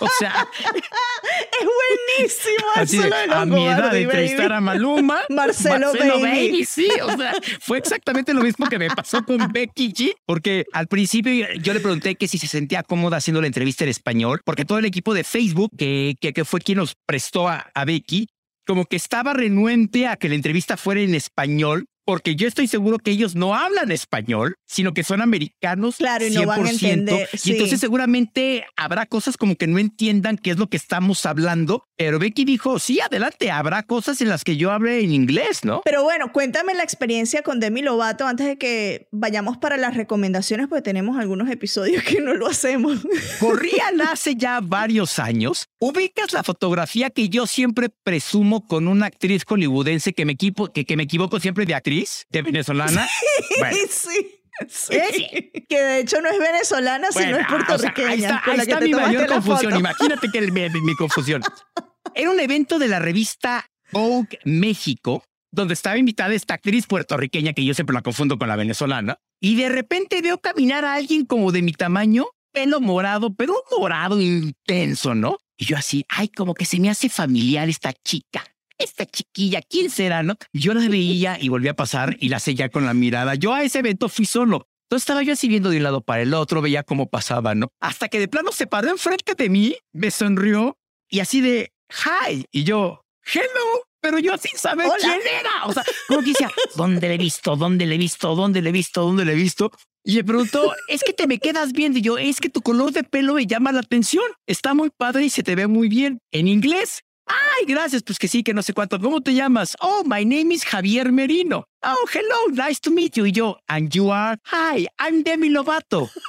O 0.02 0.08
sea, 0.18 0.48
Es 1.60 1.66
buenísimo 1.66 2.66
así 2.76 2.98
eso 2.98 3.06
de, 3.08 3.34
a 3.34 3.44
mi 3.44 3.66
edad 3.66 3.92
de 3.92 4.02
entrevistar 4.02 4.48
baby. 4.48 4.54
a 4.56 4.60
Maluma. 4.60 5.20
Marcelo 5.28 5.92
Baby. 5.92 6.64
sí. 6.64 6.88
O 7.02 7.16
sea, 7.16 7.34
fue 7.60 7.78
exactamente 7.78 8.32
lo 8.32 8.42
mismo 8.42 8.66
que 8.66 8.78
me 8.78 8.88
pasó 8.88 9.24
con 9.24 9.52
Becky 9.52 9.92
G. 9.92 10.14
Porque 10.26 10.64
al 10.72 10.86
principio 10.86 11.32
yo 11.60 11.74
le 11.74 11.80
pregunté 11.80 12.14
que 12.14 12.28
si 12.30 12.38
se 12.38 12.46
sentía 12.46 12.82
cómoda 12.82 13.18
haciendo 13.18 13.40
la 13.40 13.46
entrevista 13.46 13.84
en 13.84 13.90
español, 13.90 14.40
porque 14.44 14.64
todo 14.64 14.78
el 14.78 14.84
equipo 14.86 15.12
de 15.12 15.24
Facebook, 15.24 15.70
que, 15.76 16.16
que, 16.20 16.44
fue 16.44 16.60
quien 16.60 16.78
nos 16.78 16.94
prestó 17.06 17.48
a, 17.48 17.70
a 17.74 17.84
Becky, 17.84 18.28
como 18.66 18.84
que 18.84 18.96
estaba 18.96 19.34
renuente 19.34 20.06
a 20.06 20.16
que 20.16 20.28
la 20.28 20.36
entrevista 20.36 20.76
fuera 20.76 21.00
en 21.00 21.14
español, 21.14 21.86
porque 22.10 22.34
yo 22.34 22.48
estoy 22.48 22.66
seguro 22.66 22.98
que 22.98 23.12
ellos 23.12 23.36
no 23.36 23.54
hablan 23.54 23.92
español, 23.92 24.56
sino 24.66 24.92
que 24.92 25.04
son 25.04 25.22
americanos. 25.22 25.94
Claro, 25.98 26.26
y 26.26 26.30
no 26.30 26.44
van 26.44 26.66
a 26.66 26.70
100%, 26.72 26.82
entender, 26.82 27.28
Y 27.32 27.38
sí. 27.38 27.52
entonces 27.52 27.78
seguramente 27.78 28.66
habrá 28.76 29.06
cosas 29.06 29.36
como 29.36 29.54
que 29.54 29.68
no 29.68 29.78
entiendan 29.78 30.36
qué 30.36 30.50
es 30.50 30.58
lo 30.58 30.66
que 30.66 30.76
estamos 30.76 31.24
hablando, 31.24 31.84
pero 31.96 32.18
Becky 32.18 32.44
dijo, 32.44 32.80
sí, 32.80 32.98
adelante, 32.98 33.52
habrá 33.52 33.84
cosas 33.84 34.20
en 34.22 34.28
las 34.28 34.42
que 34.42 34.56
yo 34.56 34.72
hable 34.72 35.04
en 35.04 35.12
inglés, 35.12 35.64
¿no? 35.64 35.82
Pero 35.84 36.02
bueno, 36.02 36.32
cuéntame 36.32 36.74
la 36.74 36.82
experiencia 36.82 37.42
con 37.42 37.60
Demi 37.60 37.80
Lovato 37.80 38.26
antes 38.26 38.46
de 38.46 38.58
que 38.58 39.06
vayamos 39.12 39.58
para 39.58 39.76
las 39.76 39.94
recomendaciones, 39.94 40.66
porque 40.66 40.82
tenemos 40.82 41.16
algunos 41.16 41.48
episodios 41.48 42.02
que 42.02 42.20
no 42.20 42.34
lo 42.34 42.48
hacemos. 42.48 43.06
Corrían 43.38 44.00
hace 44.00 44.34
ya 44.34 44.58
varios 44.60 45.20
años. 45.20 45.68
Ubicas 45.78 46.32
la 46.32 46.42
fotografía 46.42 47.10
que 47.10 47.28
yo 47.28 47.46
siempre 47.46 47.88
presumo 48.02 48.66
con 48.66 48.88
una 48.88 49.06
actriz 49.06 49.44
hollywoodense 49.44 50.12
que 50.12 50.24
me, 50.24 50.32
equipo, 50.32 50.72
que, 50.72 50.84
que 50.84 50.96
me 50.96 51.04
equivoco 51.04 51.38
siempre 51.38 51.66
de 51.66 51.74
actriz, 51.74 51.99
de 52.30 52.42
venezolana. 52.42 53.08
Bueno, 53.58 53.76
sí. 53.90 54.36
Sí. 54.68 54.94
¿Es? 54.96 55.64
Que 55.68 55.82
de 55.82 56.00
hecho 56.00 56.20
no 56.20 56.28
es 56.28 56.38
venezolana, 56.38 57.08
sino 57.12 57.24
es 57.24 57.32
o 57.34 57.36
sea, 57.38 57.48
puertorriqueña. 57.48 58.08
ahí 58.10 58.60
está, 58.60 58.78
ahí 58.78 58.84
mi 58.84 58.92
mayor 58.94 59.26
confusión. 59.26 59.76
Imagínate 59.78 60.28
que 60.30 60.38
el- 60.38 60.52
mi, 60.52 60.68
mi 60.82 60.94
confusión. 60.96 61.42
Era 62.14 62.30
un 62.30 62.40
evento 62.40 62.78
de 62.78 62.88
la 62.88 62.98
revista 62.98 63.66
Vogue 63.92 64.38
México, 64.44 65.24
donde 65.52 65.74
estaba 65.74 65.96
invitada 65.96 66.34
esta 66.34 66.54
actriz 66.54 66.86
puertorriqueña, 66.86 67.52
que 67.52 67.64
yo 67.64 67.74
siempre 67.74 67.94
la 67.94 68.02
confundo 68.02 68.38
con 68.38 68.48
la 68.48 68.56
venezolana, 68.56 69.16
y 69.40 69.56
de 69.56 69.68
repente 69.68 70.20
veo 70.22 70.38
caminar 70.40 70.84
a 70.84 70.94
alguien 70.94 71.24
como 71.24 71.52
de 71.52 71.62
mi 71.62 71.72
tamaño, 71.72 72.26
pelo 72.52 72.80
morado, 72.80 73.34
pero 73.34 73.54
un 73.54 73.78
morado 73.80 74.20
intenso, 74.20 75.14
¿no? 75.14 75.38
Y 75.56 75.66
yo 75.66 75.76
así, 75.76 76.04
ay, 76.08 76.28
como 76.28 76.54
que 76.54 76.64
se 76.64 76.78
me 76.80 76.90
hace 76.90 77.08
familiar 77.08 77.68
esta 77.68 77.92
chica. 77.92 78.44
Esta 78.80 79.04
chiquilla, 79.06 79.60
¿quién 79.62 79.90
será, 79.90 80.22
no? 80.22 80.36
Y 80.52 80.60
Yo 80.60 80.74
la 80.74 80.88
veía 80.88 81.38
y 81.40 81.48
volví 81.48 81.68
a 81.68 81.74
pasar 81.74 82.16
y 82.18 82.30
la 82.30 82.40
seguía 82.40 82.70
con 82.70 82.86
la 82.86 82.94
mirada. 82.94 83.34
Yo 83.34 83.52
a 83.52 83.62
ese 83.62 83.80
evento 83.80 84.08
fui 84.08 84.24
solo. 84.24 84.66
Entonces 84.84 85.02
estaba 85.02 85.22
yo 85.22 85.34
así 85.34 85.46
viendo 85.48 85.70
de 85.70 85.76
un 85.76 85.82
lado 85.84 86.00
para 86.00 86.22
el 86.22 86.34
otro, 86.34 86.62
veía 86.62 86.82
cómo 86.82 87.08
pasaba, 87.08 87.54
¿no? 87.54 87.68
Hasta 87.80 88.08
que 88.08 88.18
de 88.18 88.26
plano 88.26 88.50
se 88.52 88.66
paró 88.66 88.88
enfrente 88.88 89.34
de 89.36 89.48
mí, 89.48 89.76
me 89.92 90.10
sonrió 90.10 90.78
y 91.08 91.20
así 91.20 91.40
de, 91.40 91.72
hi. 91.90 92.44
Y 92.50 92.64
yo, 92.64 93.04
hello. 93.32 93.84
Pero 94.02 94.18
yo 94.18 94.36
sin 94.38 94.56
saber 94.58 94.86
Hola. 94.86 94.96
quién 94.98 95.20
era. 95.40 95.66
O 95.66 95.72
sea, 95.74 95.84
como 96.08 96.20
que 96.20 96.28
decía, 96.28 96.50
¿dónde 96.74 97.06
le 97.06 97.14
he 97.14 97.18
visto? 97.18 97.54
¿Dónde 97.54 97.84
le 97.84 97.96
he 97.96 97.98
visto? 97.98 98.34
¿Dónde 98.34 98.62
le 98.62 98.70
he 98.70 98.72
visto? 98.72 99.02
¿Dónde 99.02 99.26
le 99.26 99.32
he 99.32 99.36
visto? 99.36 99.70
Y 100.02 100.16
me 100.16 100.24
preguntó, 100.24 100.72
es 100.88 101.02
que 101.04 101.12
te 101.12 101.26
me 101.26 101.38
quedas 101.38 101.72
bien. 101.72 101.94
Y 101.94 102.00
yo, 102.00 102.16
es 102.16 102.40
que 102.40 102.48
tu 102.48 102.62
color 102.62 102.92
de 102.92 103.04
pelo 103.04 103.34
me 103.34 103.46
llama 103.46 103.72
la 103.72 103.80
atención. 103.80 104.24
Está 104.46 104.72
muy 104.72 104.88
padre 104.88 105.24
y 105.24 105.30
se 105.30 105.42
te 105.42 105.54
ve 105.54 105.66
muy 105.66 105.88
bien. 105.88 106.18
En 106.32 106.48
inglés. 106.48 107.02
Ay, 107.30 107.64
gracias, 107.66 108.02
pues 108.02 108.18
que 108.18 108.26
sí, 108.26 108.42
que 108.42 108.52
no 108.52 108.62
sé 108.62 108.72
cuánto. 108.72 108.98
¿Cómo 108.98 109.20
te 109.20 109.32
llamas? 109.34 109.76
Oh, 109.80 110.02
my 110.04 110.24
name 110.24 110.52
is 110.52 110.64
Javier 110.64 111.12
Merino. 111.12 111.64
Oh, 111.82 112.06
hello, 112.12 112.48
nice 112.52 112.80
to 112.80 112.90
meet 112.90 113.14
you. 113.14 113.24
Y 113.24 113.32
yo, 113.32 113.56
and 113.68 113.94
you 113.94 114.10
are, 114.10 114.36
hi, 114.44 114.86
I'm 114.98 115.22
Demi 115.22 115.48
Lovato. 115.48 116.10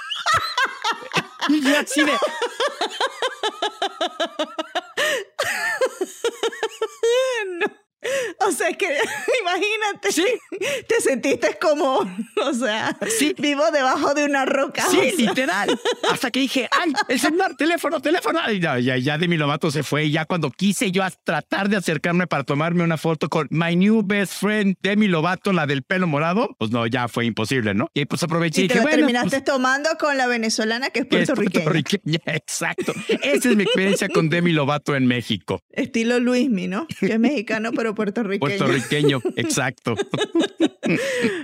O 8.47 8.51
sea, 8.51 8.69
es 8.69 8.77
que 8.77 8.87
imagínate, 9.41 10.11
sí, 10.11 10.25
te 10.87 11.01
sentiste 11.01 11.57
como, 11.61 11.99
o 12.43 12.53
sea, 12.53 12.97
Sí. 13.19 13.35
vivo 13.37 13.63
debajo 13.71 14.13
de 14.13 14.25
una 14.25 14.45
roca. 14.45 14.83
sí, 14.89 14.97
o 14.97 15.01
sea. 15.01 15.11
literal. 15.29 15.79
Hasta 16.11 16.31
que 16.31 16.39
dije, 16.39 16.67
ay, 16.71 16.91
el 17.07 17.19
celular, 17.19 17.55
teléfono, 17.55 18.01
teléfono. 18.01 18.39
Y 18.51 18.59
ya, 18.59 18.79
ya, 18.79 18.97
ya 18.97 19.17
Demi 19.17 19.37
Lovato 19.37 19.69
se 19.71 19.83
fue. 19.83 20.05
Y 20.05 20.11
ya 20.11 20.25
cuando 20.25 20.49
quise 20.51 20.91
yo 20.91 21.03
a 21.03 21.11
tratar 21.11 21.69
de 21.69 21.77
acercarme 21.77 22.25
para 22.27 22.43
tomarme 22.43 22.83
una 22.83 22.97
foto 22.97 23.29
con 23.29 23.47
my 23.51 23.75
new 23.75 24.01
best 24.03 24.33
friend 24.33 24.75
Demi 24.81 25.07
Lovato, 25.07 25.53
la 25.53 25.67
del 25.67 25.83
pelo 25.83 26.07
morado, 26.07 26.55
pues 26.57 26.71
no, 26.71 26.87
ya 26.87 27.07
fue 27.07 27.25
imposible, 27.25 27.73
¿no? 27.73 27.89
Y 27.93 28.05
pues 28.05 28.23
aproveché 28.23 28.61
y, 28.61 28.65
Y 28.65 28.67
te 28.67 28.73
dije, 28.75 28.83
bueno, 28.83 28.97
terminaste 28.97 29.29
pues, 29.41 29.43
tomando 29.43 29.89
con 29.99 30.17
la 30.17 30.27
venezolana 30.27 30.89
que 30.89 31.01
es 31.01 31.05
que 31.07 31.21
es 31.21 31.27
puertorriqueña. 31.27 31.63
puertorriqueña. 31.65 32.19
Exacto. 32.25 32.93
Esa 33.21 33.49
es 33.49 33.55
mi 33.55 33.63
experiencia 33.63 34.09
con 34.09 34.29
Demi 34.29 34.51
Lovato 34.51 34.95
en 34.95 35.05
México. 35.05 35.61
Estilo 35.71 36.19
Luismi, 36.19 36.67
¿no? 36.67 36.87
Que 36.99 37.13
es 37.13 37.19
mexicano 37.19 37.71
pero 37.75 37.90
puertorriqueño. 37.95 38.57
Puertorriqueño, 38.57 39.21
exacto. 39.35 39.95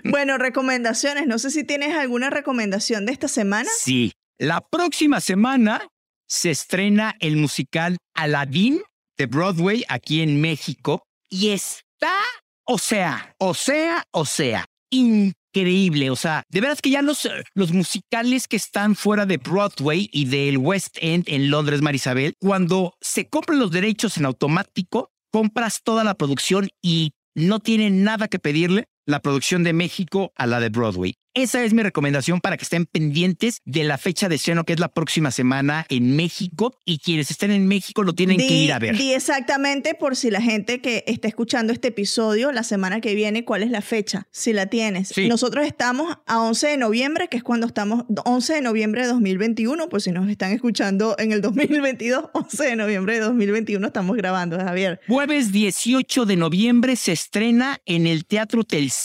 Bueno, 0.04 0.38
recomendaciones. 0.38 1.26
No 1.26 1.40
sé 1.40 1.52
si 1.52 1.64
tienes 1.64 1.96
alguna 1.96 2.30
recomendación 2.30 3.06
de 3.06 3.14
esta 3.14 3.30
semana. 3.30 3.70
Sí. 3.78 4.12
La 4.38 4.60
próxima 4.60 5.22
semana 5.22 5.88
se 6.28 6.52
estrena 6.52 7.16
el 7.20 7.38
musical 7.38 7.98
Aladdin 8.14 8.82
de 9.18 9.26
Broadway 9.26 9.86
aquí 9.88 10.22
en 10.22 10.42
México 10.42 11.04
y 11.30 11.50
está, 11.50 12.20
o 12.66 12.78
sea, 12.78 13.36
o 13.40 13.54
sea, 13.54 14.04
o 14.12 14.26
sea, 14.26 14.66
increíble. 14.92 16.10
O 16.10 16.16
sea, 16.16 16.44
de 16.50 16.62
veras 16.62 16.82
que 16.82 16.90
ya 16.90 17.02
los, 17.02 17.28
los 17.56 17.72
musicales 17.72 18.48
que 18.48 18.58
están 18.58 18.96
fuera 18.96 19.26
de 19.26 19.38
Broadway 19.38 20.10
y 20.12 20.26
del 20.26 20.58
West 20.58 20.98
End 21.02 21.26
en 21.28 21.50
Londres, 21.50 21.82
Marisabel, 21.82 22.34
cuando 22.40 22.94
se 23.02 23.28
compran 23.28 23.60
los 23.60 23.72
derechos 23.72 24.18
en 24.18 24.26
automático, 24.26 25.10
compras 25.38 25.84
toda 25.84 26.04
la 26.04 26.16
producción 26.16 26.70
y 26.82 27.12
no 27.36 27.60
tienen 27.60 28.04
nada 28.04 28.28
que 28.28 28.40
pedirle 28.40 28.86
la 29.08 29.22
producción 29.22 29.64
de 29.64 29.74
México 29.74 30.34
a 30.36 30.46
la 30.46 30.60
de 30.60 30.70
Broadway. 30.70 31.16
Esa 31.34 31.64
es 31.64 31.72
mi 31.72 31.84
recomendación 31.84 32.42
para 32.42 32.58
que 32.58 32.64
estén 32.64 32.88
pendientes 32.88 33.62
de 33.64 33.84
la 33.84 34.00
fecha 34.00 34.28
de 34.28 34.36
estreno 34.36 34.64
que 34.64 34.74
es 34.74 34.80
la 34.80 34.88
próxima 34.88 35.30
semana 35.30 35.86
en 35.88 36.16
México 36.16 36.76
y 36.84 36.98
quienes 36.98 37.30
estén 37.30 37.52
en 37.52 37.68
México 37.68 38.02
lo 38.02 38.14
tienen 38.14 38.38
que 38.38 38.52
ir 38.52 38.74
a 38.74 38.80
ver. 38.80 38.98
Di 38.98 39.14
exactamente 39.14 39.94
por 39.94 40.16
si 40.16 40.32
la 40.32 40.42
gente 40.42 40.82
que 40.82 41.04
está 41.06 41.28
escuchando 41.28 41.74
este 41.74 41.90
episodio 41.90 42.52
la 42.52 42.64
semana 42.64 43.02
que 43.02 43.14
viene, 43.14 43.46
cuál 43.46 43.62
es 43.62 43.70
la 43.70 43.82
fecha, 43.82 44.28
si 44.32 44.52
la 44.52 44.66
tienes. 44.66 45.10
Sí. 45.10 45.28
Nosotros 45.28 45.68
estamos 45.68 46.18
a 46.26 46.42
11 46.42 46.70
de 46.70 46.78
noviembre, 46.78 47.28
que 47.28 47.38
es 47.38 47.44
cuando 47.44 47.68
estamos, 47.68 48.06
11 48.26 48.56
de 48.56 48.62
noviembre 48.62 49.04
de 49.04 49.10
2021, 49.10 49.90
por 49.90 50.02
si 50.02 50.12
nos 50.12 50.28
están 50.30 50.54
escuchando 50.54 51.16
en 51.20 51.34
el 51.34 51.42
2022, 51.42 52.32
11 52.34 52.64
de 52.68 52.76
noviembre 52.76 53.14
de 53.14 53.20
2021 53.20 53.86
estamos 53.86 54.18
grabando, 54.18 54.58
Javier. 54.58 55.02
Jueves 55.08 55.52
18 55.52 56.26
de 56.26 56.36
noviembre 56.36 56.96
se 56.96 57.12
estrena 57.12 57.80
en 57.86 58.08
el 58.08 58.26
Teatro 58.26 58.64
Telcel 58.64 58.97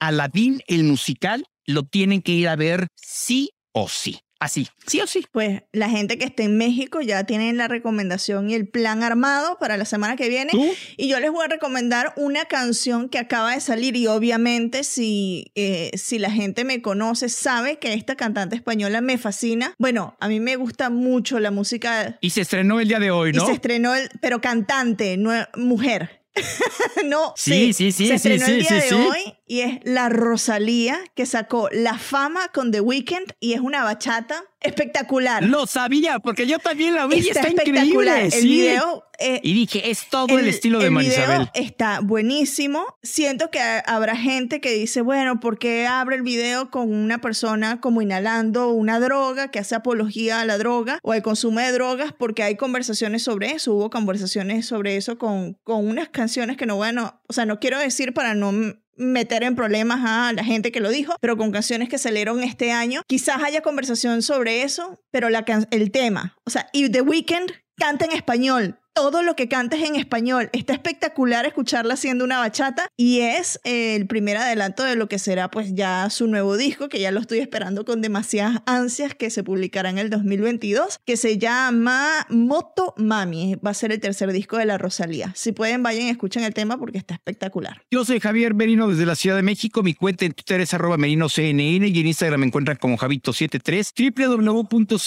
Aladín 0.00 0.62
el 0.66 0.84
musical. 0.84 1.44
Lo 1.64 1.84
tienen 1.84 2.22
que 2.22 2.32
ir 2.32 2.48
a 2.48 2.56
ver 2.56 2.88
sí 2.96 3.50
o 3.72 3.88
sí. 3.88 4.20
Así, 4.40 4.66
sí 4.88 5.00
o 5.00 5.06
sí. 5.06 5.24
Pues 5.30 5.62
la 5.70 5.88
gente 5.88 6.18
que 6.18 6.24
esté 6.24 6.42
en 6.42 6.58
México 6.58 7.00
ya 7.00 7.22
tienen 7.22 7.56
la 7.56 7.68
recomendación 7.68 8.50
y 8.50 8.54
el 8.54 8.66
plan 8.66 9.04
armado 9.04 9.56
para 9.60 9.76
la 9.76 9.84
semana 9.84 10.16
que 10.16 10.28
viene. 10.28 10.50
¿Tú? 10.50 10.68
Y 10.96 11.06
yo 11.06 11.20
les 11.20 11.30
voy 11.30 11.44
a 11.44 11.48
recomendar 11.48 12.12
una 12.16 12.46
canción 12.46 13.08
que 13.08 13.20
acaba 13.20 13.54
de 13.54 13.60
salir 13.60 13.94
y 13.94 14.08
obviamente 14.08 14.82
si, 14.82 15.52
eh, 15.54 15.92
si 15.94 16.18
la 16.18 16.32
gente 16.32 16.64
me 16.64 16.82
conoce 16.82 17.28
sabe 17.28 17.78
que 17.78 17.94
esta 17.94 18.16
cantante 18.16 18.56
española 18.56 19.00
me 19.00 19.16
fascina. 19.16 19.76
Bueno, 19.78 20.16
a 20.18 20.26
mí 20.26 20.40
me 20.40 20.56
gusta 20.56 20.90
mucho 20.90 21.38
la 21.38 21.52
música 21.52 22.18
Y 22.20 22.30
se 22.30 22.40
estrenó 22.40 22.80
el 22.80 22.88
día 22.88 22.98
de 22.98 23.12
hoy, 23.12 23.32
¿no? 23.32 23.44
y 23.44 23.46
se 23.46 23.52
estrenó, 23.52 23.94
el, 23.94 24.08
pero 24.20 24.40
cantante, 24.40 25.16
no 25.18 25.30
mujer. 25.54 26.21
no, 27.04 27.34
Sí, 27.36 27.72
sí, 27.72 27.92
sí, 27.92 28.06
Se 28.08 28.18
sí, 28.18 28.38
sí, 28.38 28.50
el 28.52 28.58
día 28.60 28.68
sí, 28.68 28.74
de 28.74 28.80
sí. 28.82 28.94
hoy 28.94 29.34
y 29.52 29.60
es 29.60 29.80
la 29.84 30.08
Rosalía 30.08 30.98
que 31.14 31.26
sacó 31.26 31.68
La 31.72 31.98
Fama 31.98 32.48
con 32.54 32.72
The 32.72 32.80
Weeknd 32.80 33.34
y 33.38 33.52
es 33.52 33.60
una 33.60 33.84
bachata 33.84 34.44
espectacular. 34.60 35.42
Lo 35.42 35.66
sabía, 35.66 36.20
porque 36.20 36.46
yo 36.46 36.58
también 36.58 36.94
la 36.94 37.06
vi 37.06 37.16
y 37.16 37.28
está, 37.28 37.40
espectacular. 37.40 37.84
increíble. 37.84 38.24
El 38.24 38.32
sí. 38.32 38.48
video 38.48 39.04
eh, 39.18 39.40
Y 39.42 39.52
dije, 39.52 39.90
es 39.90 40.08
todo 40.08 40.38
el, 40.38 40.48
estilo 40.48 40.78
de 40.78 40.86
el 40.86 40.94
video 40.94 41.18
Marisabel. 41.18 41.50
está 41.52 42.00
buenísimo. 42.00 42.96
Siento 43.02 43.50
que 43.50 43.60
habrá 43.60 44.16
gente 44.16 44.62
que 44.62 44.72
dice, 44.72 45.02
bueno, 45.02 45.38
¿por 45.38 45.58
qué 45.58 45.86
abre 45.86 46.16
el 46.16 46.22
video 46.22 46.70
con 46.70 46.90
una 46.90 47.20
persona 47.20 47.78
como 47.80 48.00
inhalando 48.00 48.70
una 48.70 49.00
droga 49.00 49.50
que 49.50 49.58
hace 49.58 49.74
apología 49.74 50.40
a 50.40 50.46
la 50.46 50.56
droga 50.56 50.98
o 51.02 51.12
al 51.12 51.22
consumo 51.22 51.60
de 51.60 51.72
drogas? 51.72 52.12
Porque 52.12 52.42
hay 52.42 52.56
conversaciones 52.56 53.22
sobre 53.22 53.50
eso. 53.50 53.74
Hubo 53.74 53.90
conversaciones 53.90 54.64
sobre 54.64 54.96
eso 54.96 55.18
con, 55.18 55.58
con 55.62 55.86
unas 55.86 56.08
canciones 56.08 56.56
que 56.56 56.64
no, 56.64 56.76
bueno, 56.76 57.20
o 57.28 57.34
sea, 57.34 57.44
no 57.44 57.60
quiero 57.60 57.78
decir 57.78 58.14
para 58.14 58.34
no 58.34 58.52
meter 58.96 59.42
en 59.42 59.56
problemas 59.56 60.00
a 60.04 60.32
la 60.32 60.44
gente 60.44 60.72
que 60.72 60.80
lo 60.80 60.90
dijo, 60.90 61.14
pero 61.20 61.36
con 61.36 61.50
canciones 61.50 61.88
que 61.88 61.98
salieron 61.98 62.42
este 62.42 62.72
año. 62.72 63.02
Quizás 63.06 63.42
haya 63.42 63.62
conversación 63.62 64.22
sobre 64.22 64.62
eso, 64.62 65.00
pero 65.10 65.30
la 65.30 65.44
el 65.70 65.90
tema, 65.90 66.36
o 66.44 66.50
sea, 66.50 66.68
y 66.72 66.88
The 66.88 67.02
Weeknd 67.02 67.52
canta 67.76 68.04
en 68.04 68.12
español. 68.12 68.78
Todo 68.94 69.22
lo 69.22 69.36
que 69.36 69.48
canta 69.48 69.76
es 69.76 69.88
en 69.88 69.96
español. 69.96 70.50
Está 70.52 70.74
espectacular 70.74 71.46
escucharla 71.46 71.94
haciendo 71.94 72.26
una 72.26 72.38
bachata 72.38 72.88
y 72.96 73.20
es 73.20 73.58
eh, 73.64 73.96
el 73.96 74.06
primer 74.06 74.36
adelanto 74.36 74.84
de 74.84 74.96
lo 74.96 75.08
que 75.08 75.18
será 75.18 75.50
pues 75.50 75.74
ya 75.74 76.10
su 76.10 76.26
nuevo 76.26 76.58
disco, 76.58 76.90
que 76.90 77.00
ya 77.00 77.10
lo 77.10 77.20
estoy 77.20 77.38
esperando 77.38 77.86
con 77.86 78.02
demasiadas 78.02 78.60
ansias, 78.66 79.14
que 79.14 79.30
se 79.30 79.42
publicará 79.42 79.88
en 79.88 79.96
el 79.96 80.10
2022, 80.10 80.98
que 81.06 81.16
se 81.16 81.38
llama 81.38 82.26
Moto 82.28 82.92
Mami. 82.98 83.56
Va 83.66 83.70
a 83.70 83.74
ser 83.74 83.92
el 83.92 84.00
tercer 84.00 84.30
disco 84.30 84.58
de 84.58 84.66
la 84.66 84.76
Rosalía. 84.76 85.32
Si 85.34 85.52
pueden, 85.52 85.82
vayan 85.82 86.06
y 86.06 86.10
escuchen 86.10 86.44
el 86.44 86.52
tema 86.52 86.76
porque 86.78 86.98
está 86.98 87.14
espectacular. 87.14 87.82
Yo 87.90 88.04
soy 88.04 88.20
Javier 88.20 88.52
Merino 88.54 88.88
desde 88.88 89.06
la 89.06 89.14
Ciudad 89.14 89.36
de 89.36 89.42
México. 89.42 89.82
Mi 89.82 89.94
cuenta 89.94 90.26
en 90.26 90.32
Twitter 90.32 90.60
es 90.60 90.74
arroba 90.74 90.98
merinoCNN 90.98 91.60
y 91.60 92.00
en 92.00 92.06
Instagram 92.06 92.40
me 92.40 92.46
encuentran 92.46 92.76
como 92.76 92.98
Javito73, 92.98 94.12
www.cnne.com 94.28 95.02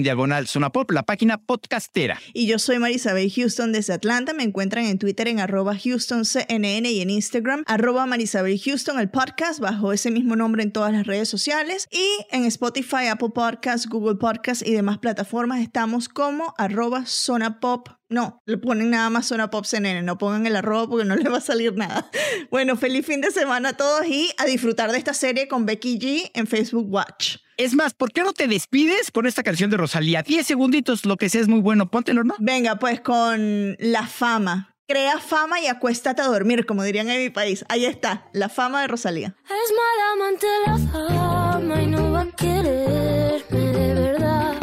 diagonal 0.03 0.47
zona 0.47 0.71
pop, 0.71 0.91
la 0.91 1.03
página 1.03 1.37
podcastera. 1.37 2.19
Y 2.33 2.47
yo 2.47 2.59
soy 2.59 2.79
Marisabel 2.79 3.31
Houston 3.31 3.71
desde 3.71 3.93
Atlanta. 3.93 4.33
Me 4.33 4.43
encuentran 4.43 4.85
en 4.85 4.99
Twitter 4.99 5.27
en 5.27 5.39
arroba 5.39 5.73
HoustonCNN 5.73 6.85
y 6.85 7.01
en 7.01 7.09
Instagram 7.09 7.63
arroba 7.67 8.05
Marisabel 8.05 8.59
Houston, 8.59 8.99
el 8.99 9.09
podcast, 9.09 9.59
bajo 9.59 9.93
ese 9.93 10.11
mismo 10.11 10.35
nombre 10.35 10.63
en 10.63 10.71
todas 10.71 10.91
las 10.91 11.07
redes 11.07 11.29
sociales. 11.29 11.87
Y 11.91 12.07
en 12.31 12.45
Spotify, 12.45 13.07
Apple 13.11 13.29
Podcasts, 13.33 13.87
Google 13.87 14.15
Podcasts 14.15 14.65
y 14.65 14.73
demás 14.73 14.97
plataformas 14.97 15.61
estamos 15.61 16.09
como 16.09 16.53
arroba 16.57 17.05
Zona 17.05 17.59
Pop. 17.59 17.89
No, 18.09 18.41
le 18.45 18.57
ponen 18.57 18.89
nada 18.89 19.09
más 19.09 19.27
Zona 19.27 19.49
Pop 19.49 19.65
CNN, 19.65 20.01
no 20.03 20.17
pongan 20.17 20.47
el 20.47 20.55
arroba 20.55 20.87
porque 20.87 21.05
no 21.05 21.15
les 21.17 21.31
va 21.31 21.37
a 21.37 21.41
salir 21.41 21.75
nada. 21.75 22.09
Bueno, 22.49 22.77
feliz 22.77 23.05
fin 23.05 23.21
de 23.21 23.31
semana 23.31 23.69
a 23.69 23.73
todos 23.73 24.05
y 24.07 24.31
a 24.37 24.45
disfrutar 24.45 24.91
de 24.91 24.97
esta 24.97 25.13
serie 25.13 25.47
con 25.47 25.65
Becky 25.65 25.99
G 25.99 26.31
en 26.33 26.47
Facebook 26.47 26.87
Watch. 26.89 27.37
Es 27.57 27.73
más, 27.73 27.93
¿por 27.93 28.11
qué 28.11 28.21
no 28.21 28.33
te 28.33 28.47
despides 28.47 29.11
con 29.11 29.25
esta 29.25 29.41
canción 29.41 29.71
de 29.71 29.77
Rosalía? 29.77 30.21
10 30.21 30.45
segunditos, 30.45 31.05
lo 31.05 31.17
que 31.17 31.27
sea 31.27 31.41
es 31.41 31.47
muy 31.47 31.59
bueno. 31.59 31.89
Póntelo, 31.89 32.23
¿no? 32.23 32.35
Venga, 32.37 32.77
pues 32.77 33.01
con 33.01 33.75
la 33.79 34.05
fama. 34.05 34.75
Crea 34.87 35.19
fama 35.19 35.59
y 35.59 35.67
acuéstate 35.67 36.21
a 36.21 36.27
dormir, 36.27 36.65
como 36.65 36.83
dirían 36.83 37.09
en 37.09 37.21
mi 37.21 37.29
país. 37.29 37.65
Ahí 37.67 37.85
está, 37.85 38.29
la 38.31 38.47
fama 38.47 38.81
de 38.81 38.87
Rosalía. 38.87 39.35
Es 39.43 39.73
mala 39.75 40.11
amante 40.13 40.47
la 40.65 40.77
fama 40.91 41.81
y 41.81 41.87
no 41.87 42.11
va 42.11 42.21
a 42.21 42.31
quererme 42.31 43.59
de 43.59 43.93
verdad. 43.95 44.53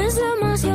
Es 0.00 0.14
demasiado 0.16 0.73